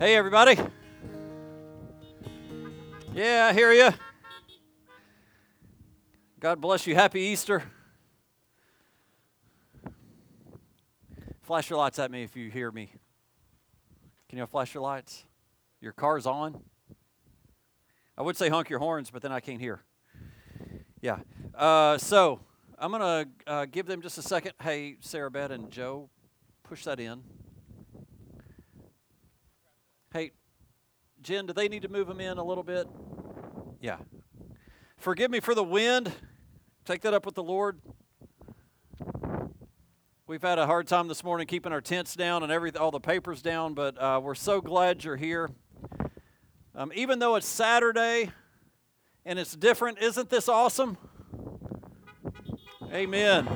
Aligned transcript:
Hey, 0.00 0.16
everybody. 0.16 0.58
Yeah, 3.12 3.48
I 3.50 3.52
hear 3.52 3.70
you. 3.70 3.90
God 6.40 6.58
bless 6.58 6.86
you. 6.86 6.94
Happy 6.94 7.20
Easter. 7.20 7.62
Flash 11.42 11.68
your 11.68 11.78
lights 11.78 11.98
at 11.98 12.10
me 12.10 12.22
if 12.22 12.34
you 12.34 12.50
hear 12.50 12.70
me. 12.72 12.94
Can 14.30 14.38
you 14.38 14.46
flash 14.46 14.72
your 14.72 14.82
lights? 14.82 15.26
Your 15.82 15.92
car's 15.92 16.24
on? 16.24 16.62
I 18.16 18.22
would 18.22 18.38
say 18.38 18.48
honk 18.48 18.70
your 18.70 18.78
horns, 18.78 19.10
but 19.10 19.20
then 19.20 19.32
I 19.32 19.40
can't 19.40 19.60
hear. 19.60 19.82
Yeah. 21.02 21.18
Uh, 21.54 21.98
so 21.98 22.40
I'm 22.78 22.90
going 22.90 23.02
to 23.02 23.28
uh, 23.46 23.66
give 23.66 23.84
them 23.84 24.00
just 24.00 24.16
a 24.16 24.22
second. 24.22 24.52
Hey, 24.62 24.96
Sarah 25.00 25.30
Beth 25.30 25.50
and 25.50 25.70
Joe, 25.70 26.08
push 26.62 26.84
that 26.84 27.00
in. 27.00 27.22
Hey, 30.12 30.32
Jen, 31.22 31.44
do 31.44 31.52
they 31.52 31.68
need 31.68 31.82
to 31.82 31.88
move 31.88 32.08
them 32.08 32.20
in 32.20 32.38
a 32.38 32.44
little 32.44 32.64
bit? 32.64 32.86
Yeah. 33.80 33.98
Forgive 34.96 35.30
me 35.30 35.40
for 35.40 35.54
the 35.54 35.64
wind. 35.64 36.12
Take 36.86 37.02
that 37.02 37.12
up 37.12 37.26
with 37.26 37.34
the 37.34 37.42
Lord. 37.42 37.78
We've 40.26 40.40
had 40.40 40.58
a 40.58 40.66
hard 40.66 40.86
time 40.86 41.08
this 41.08 41.22
morning 41.22 41.46
keeping 41.46 41.72
our 41.72 41.80
tents 41.82 42.14
down 42.14 42.42
and 42.42 42.50
every 42.50 42.74
all 42.74 42.90
the 42.90 43.00
papers 43.00 43.42
down, 43.42 43.74
but 43.74 44.00
uh, 44.00 44.20
we're 44.22 44.34
so 44.34 44.60
glad 44.60 45.04
you're 45.04 45.16
here. 45.16 45.50
Um, 46.74 46.90
even 46.94 47.18
though 47.18 47.36
it's 47.36 47.46
Saturday 47.46 48.30
and 49.26 49.38
it's 49.38 49.54
different, 49.54 49.98
isn't 49.98 50.30
this 50.30 50.48
awesome? 50.48 50.96
Amen. 52.92 53.46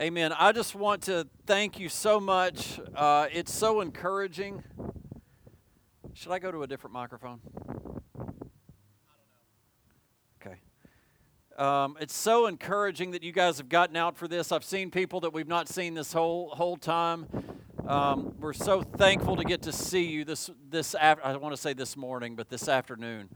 Amen. 0.00 0.32
I 0.36 0.50
just 0.52 0.74
want 0.74 1.02
to 1.02 1.28
thank 1.46 1.78
you 1.78 1.88
so 1.88 2.18
much. 2.18 2.80
Uh, 2.94 3.28
it's 3.32 3.52
so 3.52 3.80
encouraging. 3.80 4.64
Should 6.16 6.32
I 6.32 6.38
go 6.38 6.50
to 6.50 6.62
a 6.62 6.66
different 6.66 6.94
microphone? 6.94 7.40
Okay. 10.40 10.56
Um, 11.58 11.98
it's 12.00 12.16
so 12.16 12.46
encouraging 12.46 13.10
that 13.10 13.22
you 13.22 13.32
guys 13.32 13.58
have 13.58 13.68
gotten 13.68 13.96
out 13.96 14.16
for 14.16 14.26
this. 14.26 14.50
I've 14.50 14.64
seen 14.64 14.90
people 14.90 15.20
that 15.20 15.34
we've 15.34 15.46
not 15.46 15.68
seen 15.68 15.92
this 15.92 16.14
whole 16.14 16.48
whole 16.48 16.78
time. 16.78 17.26
Um, 17.86 18.34
we're 18.40 18.54
so 18.54 18.80
thankful 18.80 19.36
to 19.36 19.44
get 19.44 19.60
to 19.62 19.72
see 19.72 20.04
you 20.04 20.24
this 20.24 20.48
this 20.70 20.94
af- 20.98 21.20
I 21.22 21.36
want 21.36 21.54
to 21.54 21.60
say 21.60 21.74
this 21.74 21.98
morning, 21.98 22.34
but 22.34 22.48
this 22.48 22.66
afternoon. 22.66 23.28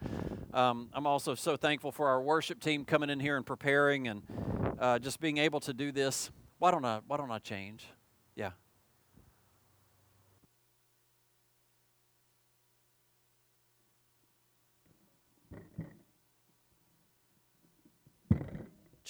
Um, 0.54 0.88
I'm 0.94 1.06
also 1.06 1.34
so 1.34 1.58
thankful 1.58 1.92
for 1.92 2.08
our 2.08 2.22
worship 2.22 2.60
team 2.60 2.86
coming 2.86 3.10
in 3.10 3.20
here 3.20 3.36
and 3.36 3.44
preparing 3.44 4.08
and 4.08 4.22
uh, 4.78 4.98
just 4.98 5.20
being 5.20 5.36
able 5.36 5.60
to 5.60 5.74
do 5.74 5.92
this. 5.92 6.30
Why 6.58 6.70
don't 6.70 6.86
I? 6.86 7.00
Why 7.06 7.18
don't 7.18 7.30
I 7.30 7.40
change? 7.40 7.84
Yeah. 8.34 8.52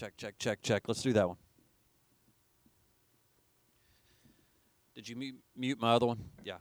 Check, 0.00 0.16
check, 0.16 0.38
check, 0.38 0.62
check. 0.62 0.88
Let's 0.88 1.02
do 1.02 1.12
that 1.12 1.28
one. 1.28 1.36
Did 4.94 5.06
you 5.06 5.34
mute, 5.54 5.78
my 5.78 5.92
other 5.92 6.06
one? 6.06 6.24
Yeah. 6.42 6.56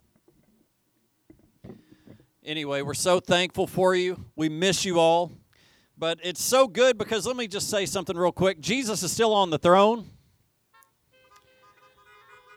Anyway, 2.44 2.82
we're 2.82 2.94
so 2.94 3.22
thankful 3.22 3.66
for 3.66 3.96
you. 3.96 4.26
We 4.36 4.50
miss 4.50 4.84
you 4.84 5.00
all. 5.00 5.32
But 5.98 6.20
it's 6.22 6.44
so 6.44 6.68
good 6.68 6.98
because 6.98 7.26
let 7.26 7.38
me 7.38 7.48
just 7.48 7.70
say 7.70 7.86
something 7.86 8.18
real 8.18 8.34
quick. 8.34 8.60
Jesus 8.60 9.04
is 9.04 9.14
still 9.14 9.34
on 9.34 9.52
the 9.52 9.58
throne. 9.58 10.10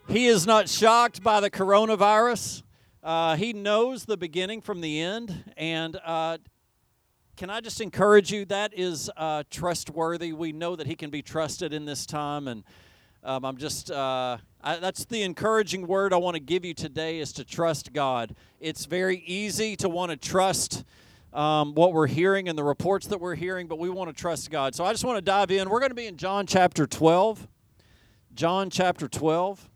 He 0.08 0.26
is 0.26 0.48
not 0.48 0.68
shocked 0.68 1.22
by 1.22 1.38
the 1.38 1.48
coronavirus. 1.48 2.64
Uh, 3.04 3.36
he 3.36 3.52
knows 3.52 4.04
the 4.04 4.16
beginning 4.16 4.60
from 4.60 4.80
the 4.80 5.00
end. 5.00 5.44
And 5.56 5.96
uh, 6.04 6.38
can 7.36 7.48
I 7.48 7.60
just 7.60 7.80
encourage 7.80 8.30
you? 8.30 8.44
That 8.44 8.74
is 8.74 9.10
uh, 9.16 9.44
trustworthy. 9.50 10.32
We 10.32 10.52
know 10.52 10.76
that 10.76 10.86
He 10.86 10.94
can 10.94 11.10
be 11.10 11.22
trusted 11.22 11.72
in 11.72 11.86
this 11.86 12.04
time. 12.04 12.46
And 12.46 12.62
um, 13.24 13.44
I'm 13.44 13.56
just, 13.56 13.90
uh, 13.90 14.36
I, 14.62 14.76
that's 14.76 15.06
the 15.06 15.22
encouraging 15.22 15.86
word 15.86 16.12
I 16.12 16.18
want 16.18 16.34
to 16.34 16.40
give 16.40 16.64
you 16.64 16.74
today 16.74 17.20
is 17.20 17.32
to 17.34 17.44
trust 17.44 17.92
God. 17.92 18.34
It's 18.60 18.84
very 18.84 19.22
easy 19.26 19.76
to 19.76 19.88
want 19.88 20.10
to 20.10 20.16
trust. 20.16 20.84
Um, 21.32 21.74
what 21.74 21.94
we're 21.94 22.08
hearing 22.08 22.50
and 22.50 22.58
the 22.58 22.64
reports 22.64 23.06
that 23.06 23.18
we're 23.18 23.36
hearing, 23.36 23.66
but 23.66 23.78
we 23.78 23.88
want 23.88 24.14
to 24.14 24.20
trust 24.20 24.50
God. 24.50 24.74
So 24.74 24.84
I 24.84 24.92
just 24.92 25.02
want 25.02 25.16
to 25.16 25.22
dive 25.22 25.50
in. 25.50 25.70
We're 25.70 25.80
going 25.80 25.90
to 25.90 25.94
be 25.94 26.06
in 26.06 26.18
John 26.18 26.46
chapter 26.46 26.86
12. 26.86 27.48
John 28.34 28.68
chapter 28.68 29.08
12. 29.08 29.70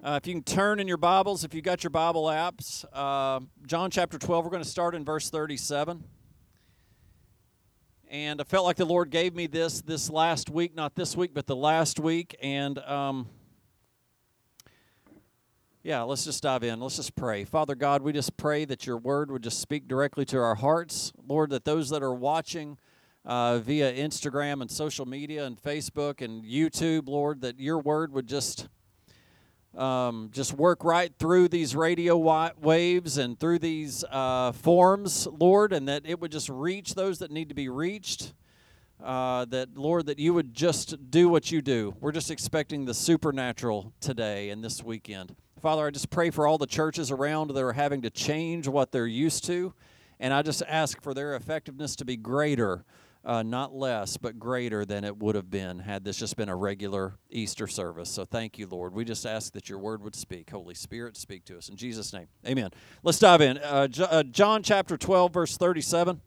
Uh, 0.00 0.16
if 0.22 0.28
you 0.28 0.34
can 0.34 0.44
turn 0.44 0.78
in 0.78 0.86
your 0.86 0.96
Bibles, 0.96 1.42
if 1.42 1.52
you 1.52 1.60
got 1.60 1.82
your 1.82 1.90
Bible 1.90 2.26
apps, 2.26 2.84
uh, 2.92 3.40
John 3.66 3.90
chapter 3.90 4.16
12, 4.16 4.44
we're 4.44 4.50
going 4.50 4.62
to 4.62 4.68
start 4.68 4.94
in 4.94 5.04
verse 5.04 5.28
37. 5.28 6.04
And 8.08 8.40
I 8.40 8.44
felt 8.44 8.64
like 8.64 8.76
the 8.76 8.84
Lord 8.84 9.10
gave 9.10 9.34
me 9.34 9.48
this 9.48 9.80
this 9.80 10.08
last 10.08 10.50
week, 10.50 10.76
not 10.76 10.94
this 10.94 11.16
week, 11.16 11.32
but 11.34 11.48
the 11.48 11.56
last 11.56 11.98
week. 11.98 12.36
And 12.40 12.78
um, 12.78 13.26
yeah, 15.82 16.02
let's 16.02 16.24
just 16.24 16.44
dive 16.44 16.62
in. 16.62 16.78
Let's 16.78 16.94
just 16.94 17.16
pray. 17.16 17.42
Father 17.42 17.74
God, 17.74 18.02
we 18.02 18.12
just 18.12 18.36
pray 18.36 18.64
that 18.66 18.86
your 18.86 18.98
word 18.98 19.32
would 19.32 19.42
just 19.42 19.60
speak 19.60 19.88
directly 19.88 20.24
to 20.26 20.38
our 20.38 20.54
hearts. 20.54 21.12
Lord, 21.26 21.50
that 21.50 21.64
those 21.64 21.90
that 21.90 22.04
are 22.04 22.14
watching 22.14 22.78
uh, 23.24 23.58
via 23.58 23.92
Instagram 23.92 24.60
and 24.60 24.70
social 24.70 25.06
media 25.06 25.44
and 25.44 25.60
Facebook 25.60 26.22
and 26.22 26.44
YouTube, 26.44 27.08
Lord, 27.08 27.40
that 27.40 27.58
your 27.58 27.80
word 27.80 28.12
would 28.12 28.28
just 28.28 28.68
um, 29.78 30.30
just 30.32 30.54
work 30.54 30.82
right 30.82 31.12
through 31.18 31.48
these 31.48 31.76
radio 31.76 32.16
waves 32.60 33.16
and 33.16 33.38
through 33.38 33.60
these 33.60 34.04
uh, 34.10 34.52
forms, 34.52 35.26
Lord, 35.26 35.72
and 35.72 35.88
that 35.88 36.02
it 36.04 36.20
would 36.20 36.32
just 36.32 36.48
reach 36.48 36.94
those 36.94 37.20
that 37.20 37.30
need 37.30 37.48
to 37.48 37.54
be 37.54 37.68
reached. 37.68 38.34
Uh, 39.02 39.44
that, 39.44 39.78
Lord, 39.78 40.06
that 40.06 40.18
you 40.18 40.34
would 40.34 40.52
just 40.52 41.08
do 41.08 41.28
what 41.28 41.52
you 41.52 41.62
do. 41.62 41.94
We're 42.00 42.10
just 42.10 42.32
expecting 42.32 42.84
the 42.84 42.94
supernatural 42.94 43.92
today 44.00 44.50
and 44.50 44.64
this 44.64 44.82
weekend. 44.82 45.36
Father, 45.62 45.86
I 45.86 45.90
just 45.90 46.10
pray 46.10 46.30
for 46.30 46.48
all 46.48 46.58
the 46.58 46.66
churches 46.66 47.12
around 47.12 47.52
that 47.52 47.62
are 47.62 47.72
having 47.72 48.02
to 48.02 48.10
change 48.10 48.66
what 48.66 48.90
they're 48.90 49.06
used 49.06 49.44
to, 49.44 49.72
and 50.18 50.34
I 50.34 50.42
just 50.42 50.64
ask 50.66 51.00
for 51.00 51.14
their 51.14 51.36
effectiveness 51.36 51.94
to 51.96 52.04
be 52.04 52.16
greater 52.16 52.84
uh, 53.24 53.42
not 53.42 53.74
less, 53.74 54.16
but 54.16 54.38
greater 54.38 54.84
than 54.84 55.04
it 55.04 55.18
would 55.18 55.34
have 55.34 55.50
been 55.50 55.80
had 55.80 56.04
this 56.04 56.16
just 56.16 56.36
been 56.36 56.48
a 56.48 56.56
regular 56.56 57.18
Easter 57.30 57.66
service. 57.66 58.08
So 58.08 58.24
thank 58.24 58.58
you, 58.58 58.66
Lord. 58.66 58.94
We 58.94 59.04
just 59.04 59.26
ask 59.26 59.52
that 59.52 59.68
your 59.68 59.78
word 59.78 60.02
would 60.02 60.14
speak. 60.14 60.50
Holy 60.50 60.74
Spirit, 60.74 61.16
speak 61.16 61.44
to 61.46 61.58
us. 61.58 61.68
In 61.68 61.76
Jesus' 61.76 62.12
name, 62.12 62.28
amen. 62.46 62.70
Let's 63.02 63.18
dive 63.18 63.40
in. 63.40 63.58
Uh, 63.58 63.88
uh, 63.98 64.22
John 64.22 64.62
chapter 64.62 64.96
12, 64.96 65.32
verse 65.32 65.56
37. 65.56 66.20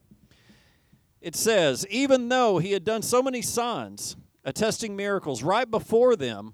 It 1.22 1.36
says, 1.36 1.86
Even 1.90 2.30
though 2.30 2.58
he 2.58 2.72
had 2.72 2.84
done 2.84 3.02
so 3.02 3.22
many 3.22 3.42
signs, 3.42 4.16
attesting 4.44 4.96
miracles 4.96 5.44
right 5.44 5.70
before 5.70 6.16
them, 6.16 6.54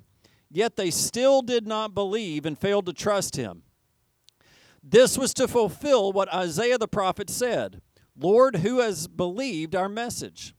yet 0.52 0.75
they 0.75 0.92
still 0.92 1.42
did 1.42 1.66
not 1.66 1.94
believe 1.94 2.46
and 2.46 2.58
failed 2.58 2.86
to 2.86 2.94
trust 2.94 3.36
him. 3.36 3.64
This 4.84 5.18
was 5.18 5.34
to 5.36 5.48
fulfill 5.48 6.14
what 6.14 6.34
Isaiah 6.34 6.78
the 6.78 6.88
prophet 6.88 7.30
said. 7.30 7.81
Lord, 8.19 8.57
who 8.57 8.79
has 8.79 9.07
believed 9.07 9.75
our 9.75 9.89
message? 9.89 10.55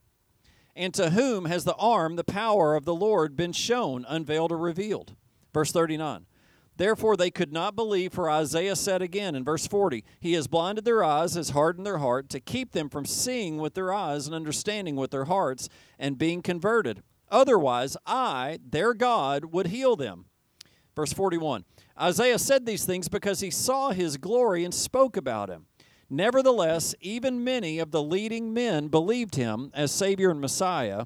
And 0.76 0.94
to 0.94 1.10
whom 1.10 1.46
has 1.46 1.64
the 1.64 1.74
arm, 1.74 2.16
the 2.16 2.24
power 2.24 2.76
of 2.76 2.84
the 2.84 2.94
Lord 2.94 3.34
been 3.36 3.52
shown, 3.52 4.04
unveiled, 4.08 4.52
or 4.52 4.58
revealed? 4.58 5.16
Verse 5.52 5.72
39. 5.72 6.26
Therefore 6.76 7.16
they 7.16 7.32
could 7.32 7.52
not 7.52 7.74
believe, 7.74 8.12
for 8.12 8.30
Isaiah 8.30 8.76
said 8.76 9.02
again 9.02 9.34
in 9.34 9.42
verse 9.42 9.66
40, 9.66 10.04
He 10.20 10.34
has 10.34 10.46
blinded 10.46 10.84
their 10.84 11.02
eyes, 11.02 11.34
has 11.34 11.50
hardened 11.50 11.84
their 11.84 11.98
heart, 11.98 12.28
to 12.30 12.38
keep 12.38 12.70
them 12.70 12.88
from 12.88 13.04
seeing 13.04 13.58
with 13.58 13.74
their 13.74 13.92
eyes 13.92 14.26
and 14.26 14.34
understanding 14.34 14.94
with 14.94 15.10
their 15.10 15.24
hearts, 15.24 15.68
and 15.98 16.16
being 16.16 16.40
converted. 16.40 17.02
Otherwise, 17.28 17.96
I, 18.06 18.60
their 18.64 18.94
God, 18.94 19.46
would 19.46 19.66
heal 19.66 19.96
them. 19.96 20.26
Verse 20.94 21.12
41. 21.12 21.64
Isaiah 22.00 22.38
said 22.38 22.64
these 22.64 22.84
things 22.84 23.08
because 23.08 23.40
he 23.40 23.50
saw 23.50 23.90
his 23.90 24.16
glory 24.16 24.64
and 24.64 24.72
spoke 24.72 25.16
about 25.16 25.50
him. 25.50 25.66
Nevertheless, 26.10 26.94
even 27.00 27.44
many 27.44 27.78
of 27.78 27.90
the 27.90 28.02
leading 28.02 28.54
men 28.54 28.88
believed 28.88 29.34
him 29.34 29.70
as 29.74 29.92
Savior 29.92 30.30
and 30.30 30.40
Messiah. 30.40 31.04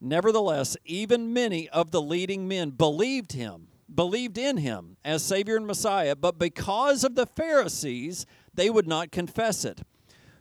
Nevertheless, 0.00 0.76
even 0.84 1.32
many 1.32 1.68
of 1.68 1.90
the 1.90 2.02
leading 2.02 2.48
men 2.48 2.70
believed 2.70 3.32
him, 3.32 3.68
believed 3.92 4.36
in 4.36 4.56
him 4.56 4.96
as 5.04 5.22
Savior 5.22 5.56
and 5.56 5.66
Messiah, 5.66 6.16
but 6.16 6.38
because 6.38 7.04
of 7.04 7.14
the 7.14 7.26
Pharisees, 7.26 8.26
they 8.52 8.68
would 8.68 8.88
not 8.88 9.12
confess 9.12 9.64
it. 9.64 9.82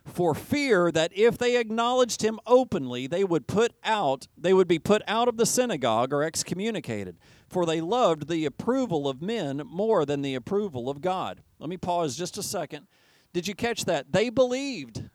For 0.06 0.36
fear 0.36 0.92
that 0.92 1.12
if 1.16 1.38
they 1.38 1.58
acknowledged 1.58 2.22
him 2.22 2.40
openly, 2.46 3.08
they 3.08 3.24
would 3.24 3.48
put 3.48 3.74
out, 3.84 4.28
they 4.38 4.54
would 4.54 4.68
be 4.68 4.80
put 4.80 5.02
out 5.08 5.28
of 5.28 5.38
the 5.38 5.46
synagogue 5.46 6.14
or 6.14 6.24
excommunicated 6.24 7.18
for 7.48 7.66
they 7.66 7.82
loved 7.82 8.28
the 8.28 8.46
approval 8.46 9.08
of 9.08 9.22
men 9.22 9.62
more 9.66 10.06
than 10.06 10.22
the 10.22 10.36
approval 10.36 10.90
of 10.90 11.02
God. 11.02 11.42
Let 11.60 11.70
me 11.70 11.78
pause 11.78 12.18
just 12.18 12.38
a 12.38 12.44
second. 12.44 12.88
Did 13.34 13.48
you 13.48 13.56
catch 13.56 13.86
that? 13.86 14.12
They 14.12 14.30
believed. 14.30 15.10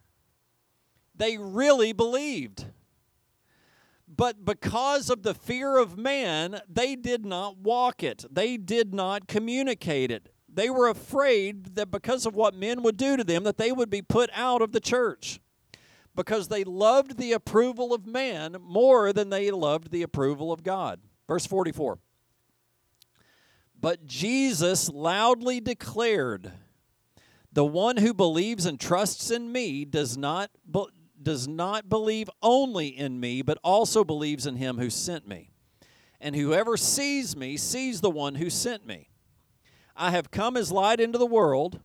They 1.15 1.37
really 1.39 1.93
believed. 1.93 2.67
But 4.09 4.45
because 4.45 5.11
of 5.11 5.23
the 5.23 5.35
fear 5.35 5.77
of 5.77 5.99
man, 5.99 6.61
they 6.69 6.97
did 6.97 7.25
not 7.25 7.59
walk 7.59 8.03
it. 8.03 8.25
They 8.31 8.57
did 8.57 8.95
not 8.95 9.29
communicate 9.29 10.11
it. 10.11 10.30
They 10.53 10.71
were 10.71 10.89
afraid 10.89 11.77
that 11.77 11.91
because 11.91 12.27
of 12.27 12.35
what 12.35 12.55
men 12.55 12.83
would 12.83 12.97
do 12.97 13.17
to 13.17 13.25
them 13.25 13.45
that 13.45 13.57
they 13.57 13.73
would 13.73 13.91
be 13.91 14.03
put 14.03 14.31
out 14.33 14.63
of 14.63 14.73
the 14.73 14.81
church. 14.81 15.41
Because 16.15 16.49
they 16.49 16.65
loved 16.65 17.19
the 17.19 17.33
approval 17.33 17.95
of 17.95 18.07
man 18.07 18.57
more 18.61 19.13
than 19.13 19.31
they 19.31 19.51
loved 19.51 19.91
the 19.91 20.03
approval 20.03 20.53
of 20.53 20.63
God. 20.65 21.01
Verse 21.29 21.47
44. 21.47 21.99
But 23.81 24.05
Jesus 24.05 24.91
loudly 24.91 25.61
declared, 25.61 26.53
"The 27.53 27.65
one 27.65 27.97
who 27.97 28.13
believes 28.13 28.67
and 28.67 28.79
trusts 28.79 29.31
in 29.31 29.53
me 29.53 29.85
does 29.85 30.17
not 30.17 30.51
does 31.23 31.47
not 31.47 31.89
believe 31.89 32.31
only 32.43 32.89
in 32.89 33.21
me, 33.21 33.43
but 33.43 33.59
also 33.63 34.05
believes 34.05 34.47
in 34.47 34.57
him 34.57 34.79
who 34.79 34.91
sent 34.91 35.29
me. 35.29 35.51
And 36.21 36.35
whoever 36.35 36.77
sees 36.77 37.37
me 37.37 37.57
sees 37.57 38.01
the 38.01 38.11
one 38.11 38.37
who 38.37 38.51
sent 38.51 38.87
me. 38.87 39.09
I 40.01 40.13
have 40.13 40.31
come 40.31 40.57
as 40.57 40.73
light 40.73 40.99
into 40.99 41.19
the 41.19 41.27
world, 41.27 41.81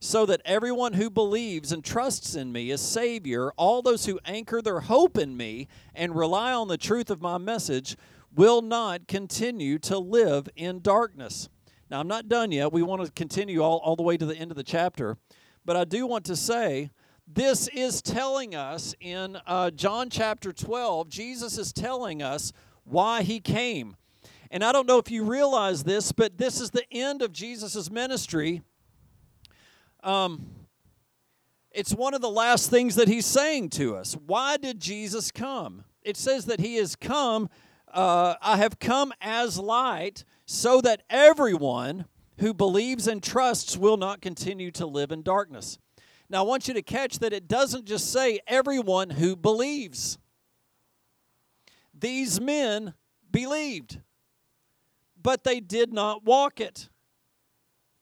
so 0.00 0.26
that 0.26 0.42
everyone 0.44 0.94
who 0.94 1.08
believes 1.08 1.70
and 1.70 1.84
trusts 1.84 2.34
in 2.34 2.50
me 2.50 2.72
as 2.72 2.80
Savior, 2.80 3.52
all 3.56 3.80
those 3.80 4.06
who 4.06 4.18
anchor 4.24 4.60
their 4.60 4.80
hope 4.80 5.16
in 5.16 5.36
me 5.36 5.68
and 5.94 6.16
rely 6.16 6.52
on 6.52 6.66
the 6.66 6.76
truth 6.76 7.10
of 7.10 7.22
my 7.22 7.38
message, 7.38 7.96
will 8.34 8.60
not 8.60 9.06
continue 9.06 9.78
to 9.78 9.98
live 9.98 10.48
in 10.56 10.80
darkness. 10.80 11.48
Now, 11.88 12.00
I'm 12.00 12.08
not 12.08 12.28
done 12.28 12.50
yet. 12.50 12.72
We 12.72 12.82
want 12.82 13.04
to 13.04 13.12
continue 13.12 13.62
all, 13.62 13.78
all 13.78 13.94
the 13.94 14.02
way 14.02 14.16
to 14.16 14.26
the 14.26 14.36
end 14.36 14.50
of 14.50 14.56
the 14.56 14.64
chapter. 14.64 15.16
But 15.64 15.76
I 15.76 15.84
do 15.84 16.08
want 16.08 16.24
to 16.24 16.34
say 16.34 16.90
this 17.28 17.68
is 17.68 18.02
telling 18.02 18.56
us 18.56 18.96
in 19.00 19.38
uh, 19.46 19.70
John 19.70 20.10
chapter 20.10 20.52
12, 20.52 21.08
Jesus 21.08 21.56
is 21.56 21.72
telling 21.72 22.20
us 22.20 22.52
why 22.82 23.22
he 23.22 23.38
came. 23.38 23.94
And 24.50 24.64
I 24.64 24.72
don't 24.72 24.86
know 24.86 24.98
if 24.98 25.10
you 25.10 25.22
realize 25.24 25.84
this, 25.84 26.10
but 26.12 26.36
this 26.36 26.60
is 26.60 26.70
the 26.70 26.84
end 26.92 27.22
of 27.22 27.32
Jesus' 27.32 27.90
ministry. 27.90 28.62
Um, 30.02 30.46
it's 31.70 31.94
one 31.94 32.14
of 32.14 32.20
the 32.20 32.30
last 32.30 32.68
things 32.68 32.96
that 32.96 33.06
he's 33.06 33.26
saying 33.26 33.70
to 33.70 33.96
us. 33.96 34.14
Why 34.26 34.56
did 34.56 34.80
Jesus 34.80 35.30
come? 35.30 35.84
It 36.02 36.16
says 36.16 36.46
that 36.46 36.58
he 36.58 36.76
has 36.76 36.96
come, 36.96 37.48
uh, 37.92 38.34
I 38.42 38.56
have 38.56 38.80
come 38.80 39.12
as 39.20 39.58
light 39.58 40.24
so 40.46 40.80
that 40.80 41.02
everyone 41.08 42.06
who 42.38 42.52
believes 42.52 43.06
and 43.06 43.22
trusts 43.22 43.76
will 43.76 43.96
not 43.96 44.20
continue 44.20 44.72
to 44.72 44.86
live 44.86 45.12
in 45.12 45.22
darkness. 45.22 45.78
Now, 46.28 46.38
I 46.38 46.46
want 46.46 46.66
you 46.66 46.74
to 46.74 46.82
catch 46.82 47.18
that 47.20 47.32
it 47.32 47.46
doesn't 47.46 47.84
just 47.84 48.12
say 48.12 48.40
everyone 48.46 49.10
who 49.10 49.36
believes. 49.36 50.18
These 51.92 52.40
men 52.40 52.94
believed, 53.30 54.00
but 55.22 55.44
they 55.44 55.60
did 55.60 55.92
not 55.92 56.24
walk 56.24 56.60
it. 56.60 56.88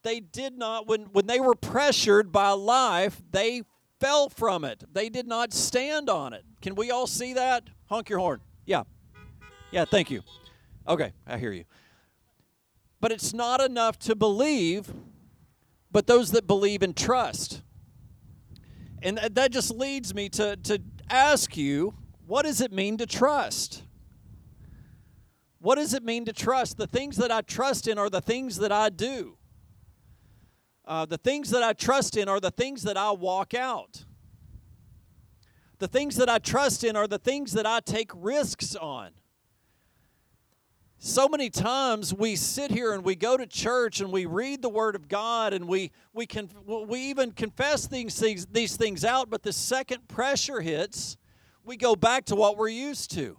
They 0.03 0.20
did 0.20 0.56
not, 0.56 0.87
when, 0.87 1.03
when 1.12 1.26
they 1.26 1.41
were 1.41 1.55
pressured 1.55 2.31
by 2.31 2.50
life, 2.50 3.20
they 3.31 3.62
fell 4.00 4.29
from 4.29 4.65
it. 4.65 4.85
They 4.93 5.09
did 5.09 5.26
not 5.26 5.53
stand 5.53 6.09
on 6.09 6.32
it. 6.32 6.44
Can 6.62 6.75
we 6.75 6.91
all 6.91 7.06
see 7.06 7.35
that? 7.35 7.65
Honk 7.87 8.09
your 8.09 8.19
horn. 8.19 8.41
Yeah. 8.65 8.85
Yeah, 9.70 9.85
thank 9.85 10.11
you. 10.11 10.23
Okay, 10.87 11.12
I 11.26 11.38
hear 11.38 11.53
you. 11.53 11.65
But 13.00 13.12
it's 13.12 13.35
not 13.35 13.61
enough 13.61 13.99
to 14.00 14.15
believe, 14.15 14.93
but 15.91 16.06
those 16.06 16.31
that 16.32 16.47
believe 16.47 16.82
and 16.82 16.97
trust. 16.97 17.62
And 19.03 19.19
that 19.19 19.53
just 19.53 19.70
leads 19.70 20.15
me 20.15 20.29
to, 20.31 20.56
to 20.56 20.81
ask 21.11 21.56
you 21.56 21.94
what 22.26 22.44
does 22.44 22.61
it 22.61 22.73
mean 22.73 22.99
to 22.99 23.06
trust? 23.06 23.82
What 25.60 25.76
does 25.76 25.94
it 25.94 26.05
mean 26.05 26.25
to 26.26 26.32
trust? 26.32 26.76
The 26.76 26.87
things 26.87 27.16
that 27.16 27.32
I 27.32 27.40
trust 27.40 27.88
in 27.88 27.99
are 27.99 28.10
the 28.10 28.20
things 28.20 28.58
that 28.58 28.72
I 28.72 28.90
do. 28.90 29.37
Uh, 30.84 31.05
the 31.05 31.19
things 31.19 31.50
that 31.50 31.62
I 31.62 31.72
trust 31.72 32.16
in 32.16 32.28
are 32.28 32.40
the 32.40 32.50
things 32.50 32.82
that 32.84 32.96
I 32.96 33.10
walk 33.10 33.55
out. 33.55 34.05
The 35.78 35.88
things 35.88 36.16
that 36.16 36.28
I 36.28 36.38
trust 36.38 36.82
in 36.84 36.96
are 36.96 37.06
the 37.06 37.19
things 37.19 37.52
that 37.52 37.66
I 37.66 37.81
take 37.81 38.10
risks 38.14 38.75
on 38.75 39.10
so 41.00 41.28
many 41.28 41.49
times 41.49 42.12
we 42.12 42.34
sit 42.34 42.72
here 42.72 42.93
and 42.93 43.05
we 43.05 43.14
go 43.14 43.37
to 43.37 43.46
church 43.46 44.00
and 44.00 44.10
we 44.10 44.26
read 44.26 44.60
the 44.62 44.69
word 44.69 44.96
of 44.96 45.06
god 45.06 45.52
and 45.52 45.69
we 45.69 45.93
we 46.12 46.26
can 46.26 46.50
we 46.66 46.99
even 46.99 47.31
confess 47.31 47.87
these 47.87 48.46
these 48.50 48.76
things 48.76 49.05
out 49.05 49.31
but 49.31 49.44
the 49.44 49.52
second 49.52 50.08
pressure 50.08 50.60
hits 50.60 51.16
we 51.64 51.76
go 51.76 51.94
back 51.94 52.25
to 52.25 52.34
what 52.34 52.56
we're 52.56 52.69
used 52.69 53.12
to 53.12 53.38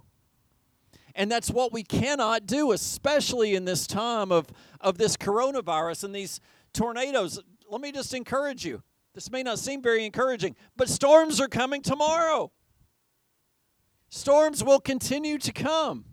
and 1.19 1.29
that's 1.29 1.51
what 1.51 1.73
we 1.73 1.83
cannot 1.83 2.47
do 2.47 2.71
especially 2.71 3.53
in 3.53 3.65
this 3.65 3.85
time 3.85 4.31
of 4.31 4.47
of 4.81 4.97
this 4.97 5.17
coronavirus 5.17 6.05
and 6.05 6.15
these 6.15 6.39
tornadoes. 6.73 7.39
Let 7.69 7.81
me 7.81 7.91
just 7.91 8.13
encourage 8.13 8.65
you. 8.65 8.81
This 9.13 9.29
may 9.29 9.43
not 9.43 9.59
seem 9.59 9.83
very 9.83 10.05
encouraging 10.05 10.55
but 10.75 10.89
storms 10.89 11.39
are 11.39 11.49
coming 11.49 11.81
tomorrow. 11.81 12.51
Storms 14.07 14.63
will 14.63 14.79
continue 14.79 15.37
to 15.37 15.51
come. 15.51 16.05